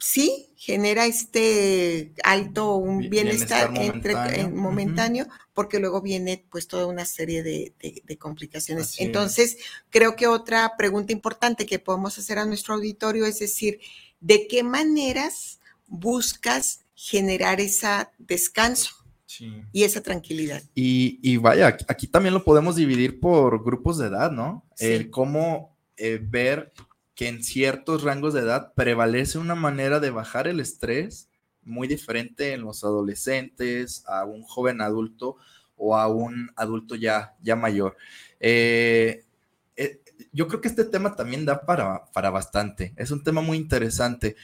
[0.05, 7.41] sí genera este alto un bienestar, entre, momentáneo, porque luego viene pues toda una serie
[7.41, 7.73] de,
[8.19, 8.99] complicaciones.
[8.99, 9.57] Entonces,
[9.89, 13.79] creo que otra pregunta importante que podemos hacer a nuestro auditorio es decir,
[14.19, 18.91] ¿de qué maneras buscas generar ese descanso?
[19.73, 20.61] Y esa tranquilidad.
[20.75, 24.63] Y, vaya, aquí también lo podemos dividir por grupos de edad, ¿no?
[24.77, 26.71] El cómo eh, ver
[27.15, 31.29] que en ciertos rangos de edad prevalece una manera de bajar el estrés
[31.63, 35.37] muy diferente en los adolescentes, a un joven adulto
[35.77, 37.97] o a un adulto ya, ya mayor.
[38.39, 39.25] Eh,
[39.75, 40.01] eh,
[40.31, 42.93] yo creo que este tema también da para, para bastante.
[42.97, 44.35] Es un tema muy interesante.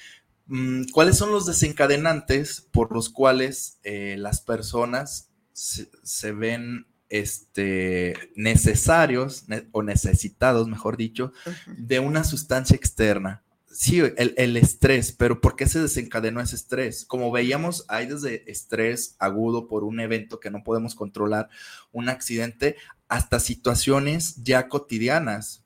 [0.47, 9.45] Mm, ¿Cuáles son los desencadenantes por los cuales eh, las personas se ven este, necesarios
[9.73, 11.33] o necesitados, mejor dicho,
[11.67, 13.43] de una sustancia externa.
[13.69, 17.05] Sí, el, estrés, pero ¿por qué se desencadenó ese estrés?
[17.05, 21.49] Como veíamos, hay desde estrés agudo por un evento que no podemos controlar,
[21.91, 22.75] un accidente,
[23.07, 25.65] hasta situaciones ya cotidianas.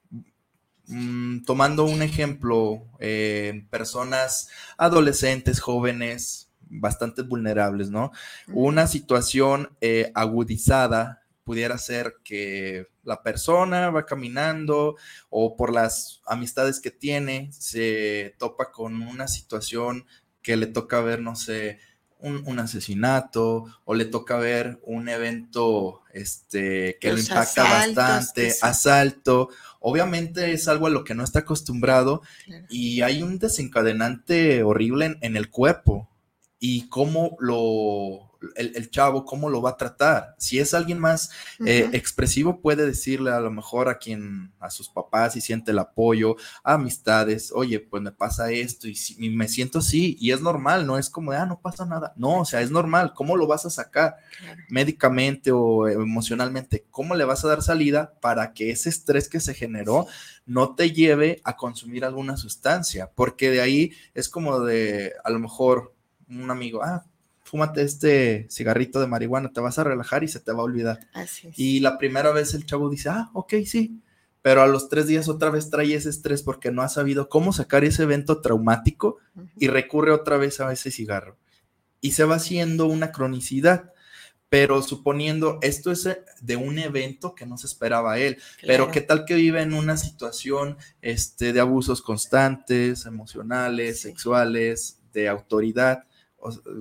[0.88, 8.12] Mm, tomando un ejemplo, eh, personas adolescentes, jóvenes, bastante vulnerables, ¿no?
[8.48, 14.98] Una situación eh, agudizada pudiera ser que la persona va caminando
[15.30, 20.06] o por las amistades que tiene se topa con una situación
[20.41, 21.80] que le toca ver, no sé,
[22.20, 29.50] un, asesinato o le toca ver un evento este, que lo impacta bastante, asalto.
[29.80, 32.24] Obviamente es algo a lo que no está acostumbrado
[32.70, 36.10] y hay un desencadenante horrible en el cuerpo
[36.60, 40.36] y cómo lo, el, chavo cómo lo va a tratar.
[40.38, 41.32] Si es alguien más
[41.66, 45.80] eh, expresivo, puede decirle a lo mejor a quien, a sus papás y siente el
[45.80, 50.98] apoyo, amistades, oye, pues me pasa esto y, me siento así y es normal, no
[50.98, 52.14] es como, ah, no pasa nada.
[52.16, 53.14] No, o sea, es normal.
[53.14, 54.18] ¿Cómo lo vas a sacar
[54.70, 56.86] médicamente o emocionalmente?
[56.91, 60.08] ¿Cómo le vas a dar salida para que ese estrés que se generó
[60.46, 63.12] no te lleve a consumir alguna sustancia?
[63.14, 65.93] Porque de ahí es como de, a lo mejor,
[66.30, 67.06] un amigo, ah,
[67.56, 70.99] fúmate este cigarrito de marihuana, te vas a relajar y se te va a olvidar.
[71.14, 71.58] Así es.
[71.58, 74.01] Y la primera vez el chavo dice, ah, ok, sí,
[74.41, 77.53] pero a los tres días otra vez trae ese estrés porque no ha sabido cómo
[77.53, 79.20] sacar ese evento traumático
[79.58, 81.38] y recurre otra vez a ese cigarro.
[82.01, 83.93] Y se va haciendo una cronicidad.
[84.49, 86.10] Pero suponiendo, esto es
[86.41, 89.97] de un evento que no se esperaba él, pero qué tal que vive en una
[89.97, 96.03] situación este, de abusos constantes, emocionales, sexuales, de autoridad,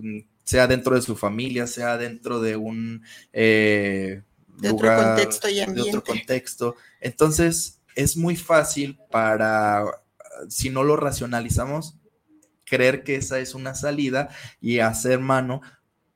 [0.02, 4.22] mm, sea dentro de su familia, sea dentro de un eh,
[4.58, 5.90] de otro contexto y ambiente.
[5.90, 6.76] De otro contexto.
[7.00, 9.84] Entonces, es muy fácil para,
[10.48, 11.96] si no lo racionalizamos,
[12.64, 14.30] creer que esa es una salida
[14.60, 15.60] y hacer mano,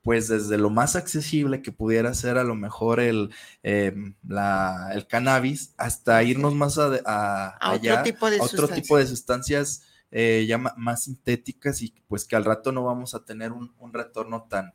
[0.03, 3.31] pues desde lo más accesible que pudiera ser a lo mejor el,
[3.62, 4.14] em,
[4.93, 10.46] el cannabis, hasta irnos más a, allá, otro tipo de otro tipo de sustancias eh,
[10.48, 14.46] ya más sintéticas y pues que al rato no vamos a tener un, un retorno
[14.48, 14.72] tan,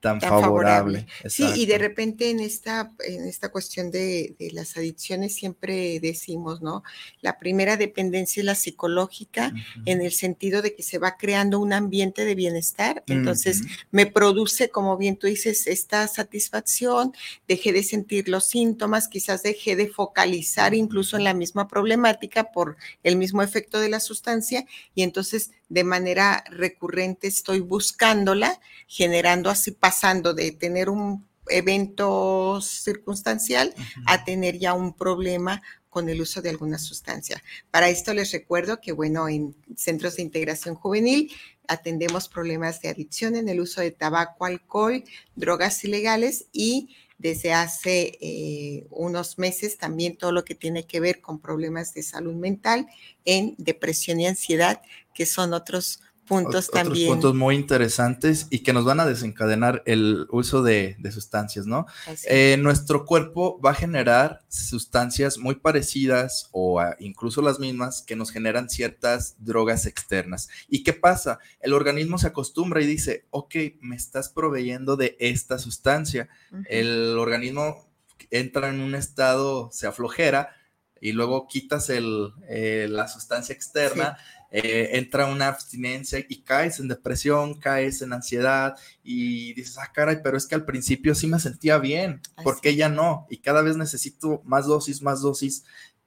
[0.00, 1.06] tan, favorable.
[1.26, 6.82] Sí, y de repente en esta, en esta cuestión de, las adicciones siempre decimos, ¿no?
[7.20, 9.52] La primera dependencia es la psicológica,
[9.84, 14.70] en el sentido de que se va creando un ambiente de bienestar, entonces me produce,
[14.70, 17.12] como bien tú dices, esta satisfacción,
[17.46, 22.76] dejé de sentir los síntomas, quizás dejé de focalizar incluso en la misma problemática por
[23.02, 29.70] el mismo efecto de la sustancia, y entonces de manera recurrente estoy buscándola, generando así,
[29.90, 33.74] pasando de tener un evento circunstancial
[34.06, 37.42] a tener ya un problema con el uso de alguna sustancia.
[37.72, 41.32] Para esto les recuerdo que, bueno, en centros de integración juvenil
[41.66, 45.02] atendemos problemas de adicción en el uso de tabaco, alcohol,
[45.34, 51.20] drogas ilegales y desde hace eh, unos meses también todo lo que tiene que ver
[51.20, 52.86] con problemas de salud mental
[53.24, 54.82] en depresión y ansiedad,
[55.14, 56.00] que son otros
[56.30, 57.08] puntos también.
[57.08, 61.86] puntos muy interesantes y que nos van a desencadenar el uso de, sustancias, ¿no?
[62.28, 68.30] Eh, nuestro cuerpo va a generar sustancias muy parecidas o incluso las mismas que nos
[68.30, 70.48] generan ciertas drogas externas.
[70.68, 71.40] ¿Y qué pasa?
[71.58, 76.28] El organismo se acostumbra y dice, ok, me estás proveyendo de esta sustancia.
[76.66, 77.90] El organismo
[78.30, 80.54] entra en un estado, se aflojera
[81.00, 84.16] y luego quitas el, eh, la sustancia externa.
[84.52, 90.18] Eh, entra una abstinencia y caes en depresión, caes en ansiedad y dices, ah, caray,
[90.24, 93.28] pero es que al principio sí me sentía bien, ¿por qué ya no?
[93.30, 95.64] Y cada vez necesito más dosis, más dosis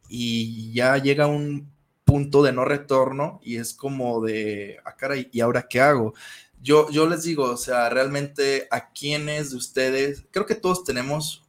[0.09, 1.71] y ya llega un
[2.03, 6.13] punto de no retorno y es como de, ah, caray, ¿y ahora qué hago?
[6.61, 11.42] Yo, yo les digo, o sea, realmente a quienes de ustedes, creo que todos tenemos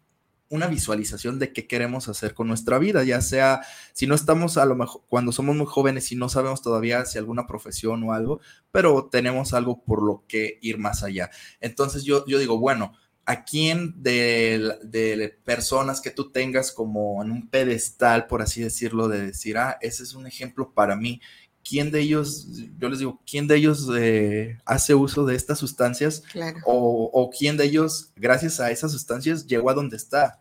[0.48, 4.64] una visualización de qué queremos hacer con nuestra vida, ya sea si no estamos a
[4.64, 8.40] lo mejor cuando somos muy jóvenes y no sabemos todavía si alguna profesión o algo,
[8.70, 11.30] pero tenemos algo por lo que ir más allá.
[11.60, 12.92] Entonces yo, yo digo, bueno,
[13.26, 19.08] ¿a quién de, de, personas que tú tengas como en un pedestal, por así decirlo,
[19.08, 21.20] de decir, ah, ese es un ejemplo para mí?
[21.66, 22.46] ¿Quién de ellos,
[22.78, 26.22] yo les digo, quién de ellos eh, hace uso de estas sustancias?
[26.66, 30.40] O, o quién de ellos, gracias a esas sustancias, llegó a donde está.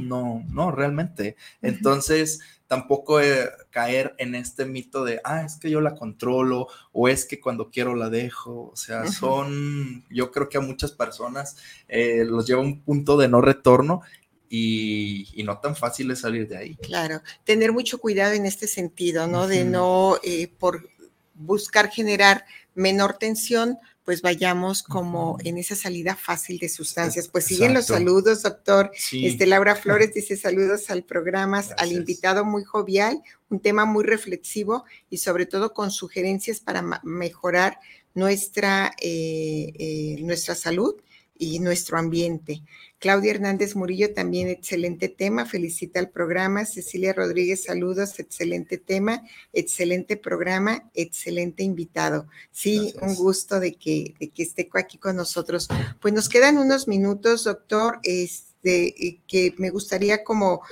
[0.00, 1.36] No, no, realmente.
[1.60, 7.08] Entonces, tampoco eh, caer en este mito de, ah, es que yo la controlo o
[7.08, 8.70] es que cuando quiero la dejo.
[8.72, 11.56] O sea, son, yo creo que a muchas personas
[11.88, 14.02] eh, los lleva a un punto de no retorno
[14.48, 16.76] y, no tan fácil de salir de ahí.
[16.76, 19.46] Claro, tener mucho cuidado en este sentido, ¿no?
[19.46, 20.88] De no, eh, por
[21.34, 22.44] buscar generar
[22.74, 27.28] menor tensión, pues vayamos como en esa salida fácil de sustancias.
[27.28, 28.90] Pues siguen los saludos, doctor.
[29.12, 34.84] Este, Laura Flores dice saludos al programa, al invitado muy jovial, un tema muy reflexivo
[35.10, 37.80] y sobre todo con sugerencias para mejorar
[38.14, 40.94] nuestra, eh, eh, nuestra salud
[41.38, 42.62] y nuestro ambiente.
[42.98, 46.64] Claudia Hernández Murillo, también excelente tema, felicita al programa.
[46.64, 49.22] Cecilia Rodríguez, saludos, excelente tema,
[49.52, 52.26] excelente programa, excelente invitado.
[52.50, 55.68] Sí, un gusto de que, de que esté aquí con nosotros.
[56.00, 60.62] Pues nos quedan unos minutos, doctor, este, que me gustaría como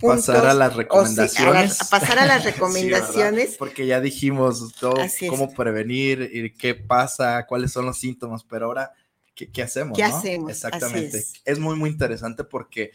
[0.00, 1.80] pasar a las recomendaciones.
[1.80, 3.56] a, pasar a las recomendaciones.
[3.58, 4.96] Porque ya dijimos todo,
[5.28, 8.92] cómo prevenir y qué pasa, cuáles son los síntomas, pero ahora
[9.36, 9.96] ¿qué, hacemos?
[9.96, 10.50] ¿Qué hacemos?
[10.50, 11.24] Exactamente.
[11.44, 11.58] Es.
[11.58, 12.92] muy, muy interesante porque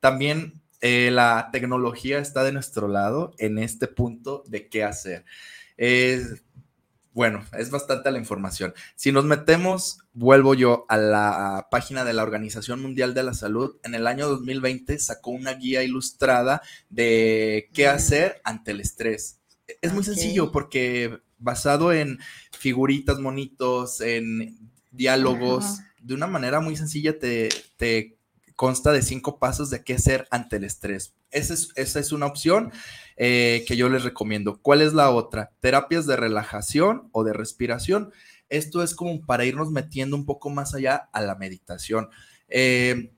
[0.00, 5.24] también eh, la tecnología está de nuestro lado en este punto de qué hacer.
[7.12, 8.74] bueno, es bastante la información.
[8.96, 13.76] Si nos metemos, vuelvo yo a la página de la Organización Mundial de la Salud,
[13.84, 19.38] en el año 2020 sacó una guía ilustrada de qué hacer ante el estrés.
[19.80, 22.18] Es muy sencillo porque basado en
[22.50, 24.58] figuritas, monitos, en
[24.94, 28.18] diálogos, de una manera muy sencilla te,
[28.56, 31.14] consta de cinco pasos de qué hacer ante el estrés.
[31.30, 32.72] Esa es, esa es una opción
[33.16, 34.60] eh, que yo les recomiendo.
[34.62, 35.50] ¿Cuál es la otra?
[35.60, 38.12] Terapias de relajación o de respiración.
[38.48, 42.10] Esto es como para irnos metiendo un poco más allá a la meditación.
[42.48, 43.10] Eh,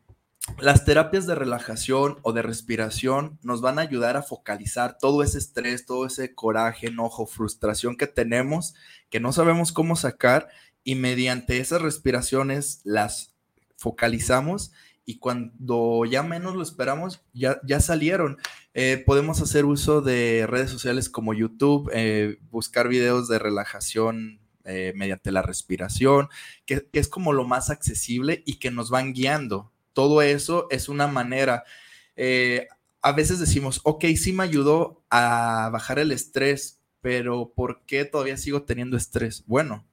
[0.59, 5.39] las terapias de relajación o de respiración nos van a ayudar a focalizar todo ese
[5.39, 8.74] estrés, todo ese coraje, enojo, frustración que tenemos,
[9.11, 10.49] que no sabemos cómo sacar
[10.87, 13.34] y mediante esas respiraciones las
[13.76, 14.70] focalizamos
[15.05, 18.39] y cuando ya menos lo esperamos, ya, ya salieron.
[18.72, 24.93] Eh, podemos hacer uso de redes sociales como YouTube, eh, buscar videos de relajación eh,
[24.95, 26.28] mediante la respiración,
[26.66, 29.72] que, que, es como lo más accesible y que nos van guiando.
[29.93, 31.64] Todo eso es una manera.
[33.03, 38.37] a veces decimos, ok, sí me ayudó a bajar el estrés, pero ¿por qué todavía
[38.37, 39.43] sigo teniendo estrés?
[39.47, 39.84] Bueno,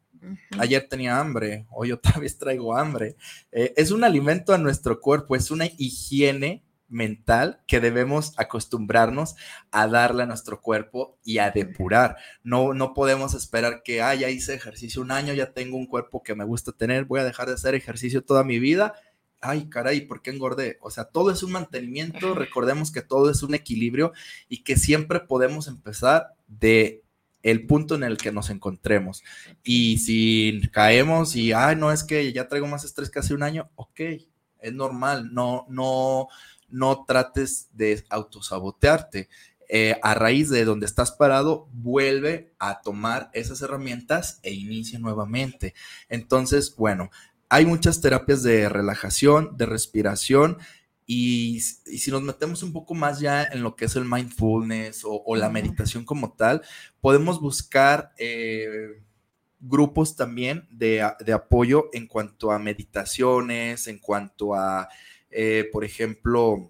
[0.57, 3.15] Ayer tenía hambre, hoy otra vez traigo hambre.
[3.51, 6.63] Eh, es un alimento a nuestro cuerpo, es una higiene
[6.93, 9.35] mental que debemos acostumbrarnos
[9.71, 12.17] a darle a nuestro cuerpo y a depurar.
[12.43, 16.23] No, no podemos esperar que, ah, ya hice ejercicio un año, ya tengo un cuerpo
[16.23, 18.93] que me gusta tener, voy a dejar de hacer ejercicio toda mi vida.
[19.41, 20.77] Ay, caray, ¿por qué engordé?
[20.81, 24.13] O sea, todo es un mantenimiento, recordemos que todo es un equilibrio
[24.47, 27.02] y que siempre podemos empezar de
[27.43, 29.21] el punto en el que nos encontremos.
[29.63, 33.43] Y si caemos y, ay, no es que ya traigo más estrés que hace un
[33.43, 33.99] año, ok,
[34.59, 36.29] es normal, no, no,
[36.69, 39.29] no trates de autosabotearte.
[39.69, 45.73] Eh, a raíz de donde estás parado, vuelve a tomar esas herramientas e inicia nuevamente.
[46.09, 47.09] Entonces, bueno,
[47.49, 50.57] hay muchas terapias de relajación, de respiración
[51.05, 55.35] y, si nos metemos un poco más ya en lo que es el mindfulness o,
[55.35, 56.61] la meditación como tal,
[57.01, 59.01] podemos buscar eh,
[59.59, 64.87] grupos también de, apoyo en cuanto a meditaciones, en cuanto a,
[65.29, 66.69] eh, por ejemplo,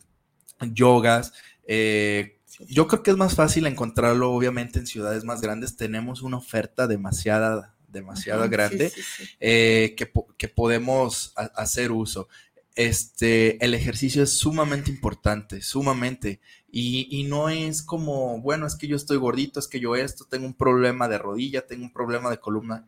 [0.62, 1.34] yogas.
[1.68, 5.76] Eh, yo creo que es más fácil encontrarlo, obviamente, en ciudades más grandes.
[5.76, 8.92] Tenemos una oferta demasiada, demasiado grande
[9.40, 12.28] que, que, podemos hacer uso
[12.76, 16.42] este, el ejercicio es sumamente importante, sumamente.
[16.72, 20.48] Y, no es como, bueno, es que yo estoy gordito, es que yo esto, tengo
[20.48, 22.88] un problema de rodilla, tengo un problema de columna.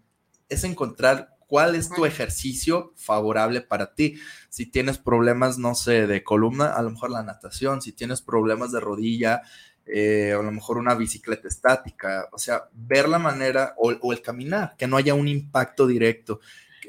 [0.50, 4.16] Es encontrar cuál es tu ejercicio favorable para ti.
[4.50, 7.82] Si tienes problemas, no sé, de columna, a lo mejor la natación.
[7.84, 9.44] Si tienes problemas de rodilla,
[9.86, 12.28] eh, a lo mejor una bicicleta estática.
[12.32, 16.40] O sea, ver la manera o el caminar, que no haya un impacto directo.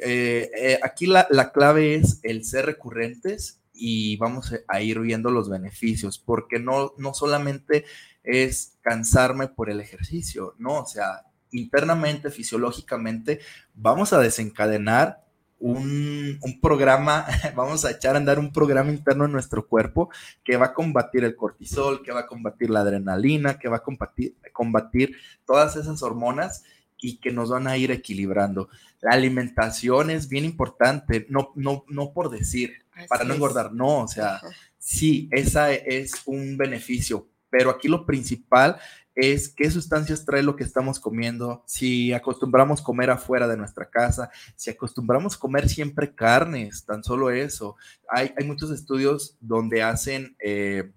[0.03, 5.49] Eh, eh, aquí la, clave es el ser recurrentes y vamos a ir viendo los
[5.49, 7.85] beneficios, porque no, no solamente
[8.23, 11.23] es cansarme por el ejercicio, no, o sea,
[11.53, 13.41] internamente, fisiológicamente,
[13.75, 15.25] vamos a desencadenar
[15.59, 20.11] un, un, programa, vamos a echar a andar un programa interno en nuestro cuerpo
[20.45, 23.83] que va a combatir el cortisol, que va a combatir la adrenalina, que va a
[23.83, 25.17] combatir, combatir
[25.47, 26.65] todas esas hormonas
[27.01, 28.69] y que nos van a ir equilibrando.
[29.01, 34.09] La alimentación es bien importante, no, no, no por decir, para no engordar, no, o
[34.09, 34.41] sea,
[34.79, 38.79] sí, esa es un beneficio, pero aquí lo principal
[39.17, 44.31] es qué sustancias trae lo que estamos comiendo, si acostumbramos comer afuera de nuestra casa,
[44.57, 47.77] si acostumbramos comer siempre carnes, tan solo eso.
[48.11, 50.93] Hay, hay muchos estudios donde hacen, eh,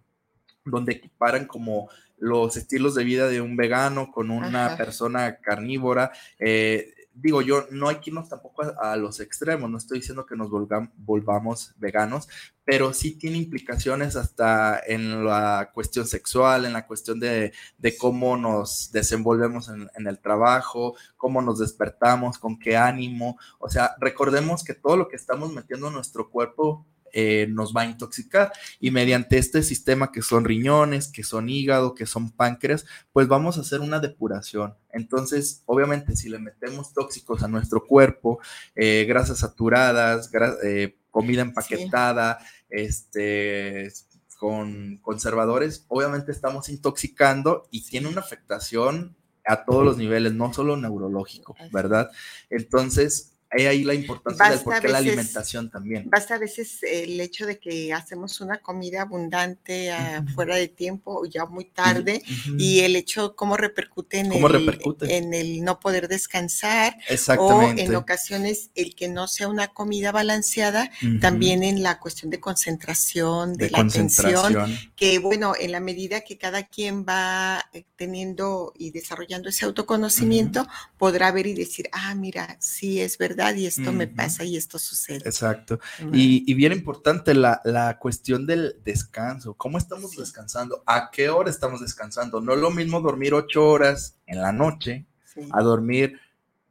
[0.65, 1.89] donde equiparan como
[2.20, 6.11] los estilos de vida de un vegano con una persona carnívora.
[6.38, 10.36] Eh, digo yo, no hay que irnos tampoco a, los extremos, no estoy diciendo que
[10.36, 12.30] nos volvamos veganos,
[12.63, 17.51] pero sí tiene implicaciones hasta en la cuestión sexual, en la cuestión de,
[17.97, 23.38] cómo nos desenvolvemos en, en, el trabajo, cómo nos despertamos, con qué ánimo.
[23.59, 27.82] O sea, recordemos que todo lo que estamos metiendo en nuestro cuerpo eh, nos va
[27.82, 28.51] a intoxicar.
[28.80, 33.57] Y mediante este sistema que son riñones, que son hígado, que son páncreas, pues vamos
[33.57, 34.76] a hacer una depuración.
[34.91, 38.39] Entonces, obviamente, si le metemos tóxicos a nuestro cuerpo,
[38.76, 40.30] eh, grasas saturadas,
[40.64, 42.39] eh, comida empaquetada,
[42.70, 43.91] este,
[44.38, 50.78] con conservadores, obviamente estamos intoxicando y tiene una afectación a todos los niveles, no solo
[50.78, 52.10] neurológico, ¿verdad?
[52.49, 56.07] Entonces, hay ahí la importancia del por qué la alimentación también.
[56.09, 61.25] Basta a veces el hecho de que hacemos una comida abundante uh fuera de tiempo,
[61.25, 62.21] ya muy tarde,
[62.57, 66.97] y el hecho cómo repercute en, el, en el no poder descansar,
[67.37, 72.39] o en ocasiones el que no sea una comida balanceada, también en la cuestión de
[72.39, 78.73] concentración, de, la atención, que bueno, en la medida que cada quien va eh, teniendo
[78.77, 83.91] y desarrollando ese autoconocimiento, podrá ver y decir, ah, mira, sí es verdad y esto
[83.91, 85.21] me pasa y esto sucede.
[85.25, 85.79] Exacto.
[86.11, 89.53] Y, bien importante la, cuestión del descanso.
[89.53, 90.83] ¿Cómo estamos descansando?
[90.85, 92.41] ¿A qué hora estamos descansando?
[92.41, 95.05] No es lo mismo dormir ocho horas en la noche
[95.51, 96.19] a dormir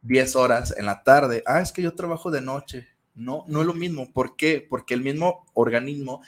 [0.01, 1.43] diez horas en la tarde.
[1.45, 2.87] Ah, es que yo trabajo de noche.
[3.15, 4.11] No, no es lo mismo.
[4.13, 4.65] ¿Por qué?
[4.67, 6.21] Porque el mismo organismo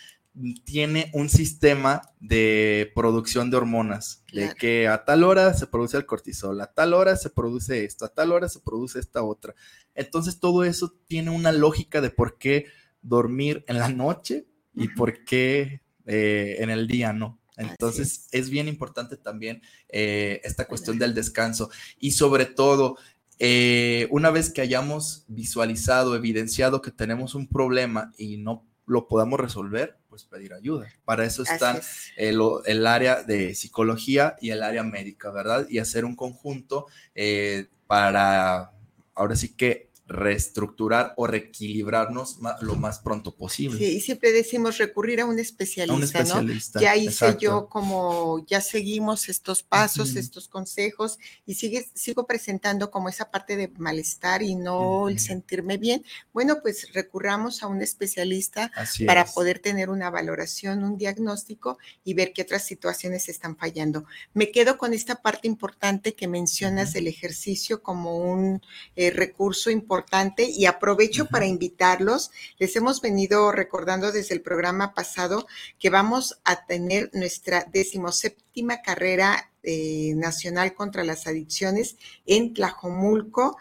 [0.64, 6.06] tiene un sistema de producción de hormonas, de que a tal hora se produce el
[6.06, 9.56] cortisol, a tal hora se produce esto, a tal hora se produce esta otra.
[9.94, 12.66] Entonces todo eso tiene una lógica de por qué
[13.02, 17.40] dormir en la noche y por qué eh, en el día no.
[17.58, 18.50] Entonces es.
[18.50, 21.70] bien importante también eh, esta cuestión del descanso
[22.00, 22.98] y sobre todo
[23.38, 29.40] eh, una vez que hayamos visualizado, evidenciado que tenemos un problema y no lo podamos
[29.40, 30.92] resolver, pues pedir ayuda.
[31.06, 31.80] Para eso están
[32.18, 35.66] el, área de psicología y el área médica, ¿verdad?
[35.70, 38.74] Y hacer un conjunto eh, para,
[39.16, 43.78] ahora sí que reestructurar o reequilibrarnos lo más pronto posible.
[43.80, 46.44] Sí, y siempre decimos recurrir a un especialista, ¿no?
[46.80, 53.08] Ya hice yo como, ya seguimos estos pasos, estos consejos, y sigue, sigo presentando como
[53.08, 56.04] esa parte de malestar y no el sentirme bien.
[56.34, 58.72] Bueno, pues recurramos a un especialista
[59.08, 64.06] para poder tener una valoración, un diagnóstico y ver qué otras situaciones están fallando.
[64.34, 68.62] Me quedo con esta parte importante que mencionas del ejercicio como un
[68.96, 70.01] eh, recurso importante
[70.38, 72.32] y aprovecho para invitarlos.
[72.58, 75.48] Les hemos venido recordando desde el programa pasado
[75.80, 83.58] que vamos a tener nuestra decimoséptima carrera eh, nacional contra las adicciones en Tlajomulco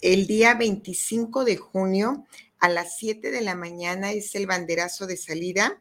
[0.00, 2.26] el día 25 de junio
[2.58, 5.80] a las 7 de la mañana es el banderazo de salida.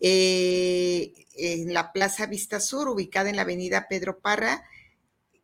[0.00, 4.64] Eh, en la Plaza Vista Sur, ubicada en la avenida Pedro Parra,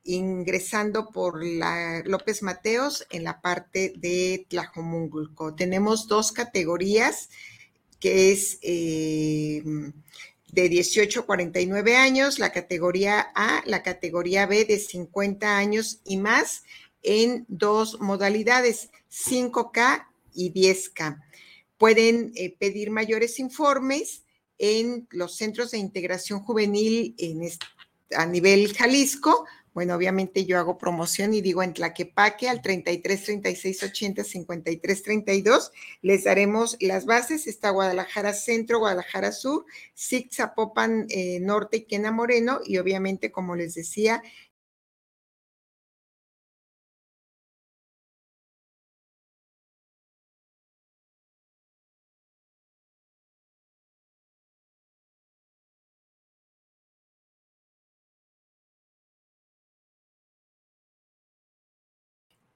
[0.08, 5.54] ingresando por la López Mateos en la parte de Tlajomulco.
[5.54, 7.28] Tenemos dos categorías,
[8.00, 9.62] que es eh,
[10.50, 16.16] de 18 a 49 años, la categoría A, la categoría B de 50 años y
[16.16, 16.62] más,
[17.02, 21.22] en dos modalidades, 5K y 10K.
[21.76, 24.22] Pueden eh, pedir mayores informes
[24.56, 27.42] en los centros de integración juvenil en
[28.16, 29.44] a nivel Jalisco
[29.78, 35.70] bueno, obviamente yo hago promoción y digo en Tlaquepaque al 33 36 80 53 32.
[36.02, 37.46] Les daremos las bases.
[37.46, 42.58] Está Guadalajara Centro, Guadalajara Sur, SIC Zapopan eh, Norte y Quena Moreno.
[42.64, 44.20] Y obviamente, como les decía,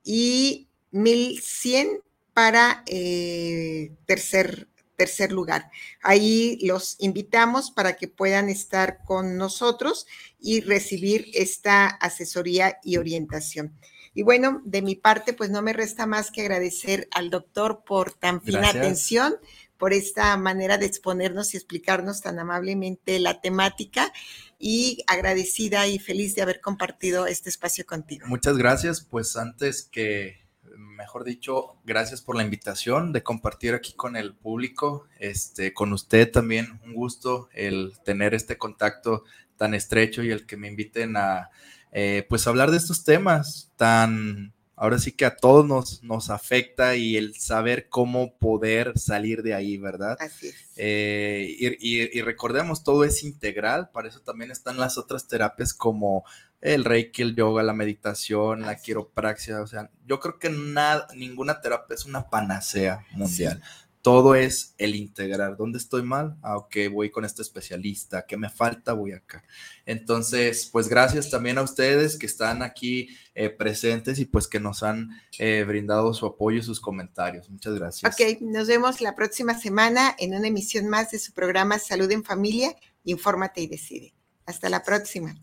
[0.05, 2.01] y 1100
[2.35, 5.71] para eh, tercer, tercer lugar.
[6.03, 10.07] Ahí los invitamos para que puedan estar con nosotros
[10.39, 13.75] y recibir esta asesoría y orientación.
[14.15, 18.13] Y bueno, de mi parte, pues no me resta más que agradecer al doctor por
[18.13, 19.37] tan fina atención,
[19.83, 24.12] por esta manera de exponernos y explicarnos tan amablemente la temática
[24.57, 28.28] y agradecida y feliz de haber compartido este espacio contigo.
[28.28, 34.14] Muchas gracias, pues antes que, mejor dicho, gracias por la invitación de compartir aquí con
[34.14, 39.24] el público, este, con usted también, un gusto el tener este contacto
[39.57, 41.51] tan estrecho y el que me inviten a,
[41.91, 46.97] eh, pues, hablar de estos temas tan ahora sí que a todos nos, nos afecta
[46.97, 50.16] y el saber cómo poder salir de ahí, ¿verdad?
[50.18, 50.57] Así es.
[50.74, 56.24] Eh, y, recordemos, todo es integral, para eso también están las otras terapias como
[56.61, 61.61] el reiki, el yoga, la meditación, la quiropraxia, o sea, yo creo que nada, ninguna
[61.61, 63.62] terapia es una panacea mundial
[64.03, 65.57] todo es el integrar.
[65.57, 66.37] ¿Dónde estoy mal?
[66.43, 68.27] Ah, ok, voy con este especialista.
[68.27, 68.93] ¿Qué me falta?
[68.93, 69.45] Voy acá.
[69.87, 74.83] Entonces, pues gracias también a ustedes que están aquí eh, presentes y pues que nos
[74.83, 77.49] han eh, brindado su apoyo y sus comentarios.
[77.49, 78.13] Muchas gracias.
[78.13, 82.25] Ok, nos vemos la próxima semana en una emisión más de su programa Salud en
[82.25, 82.75] Familia.
[83.05, 84.15] Infórmate y decide.
[84.47, 85.37] Hasta la próxima.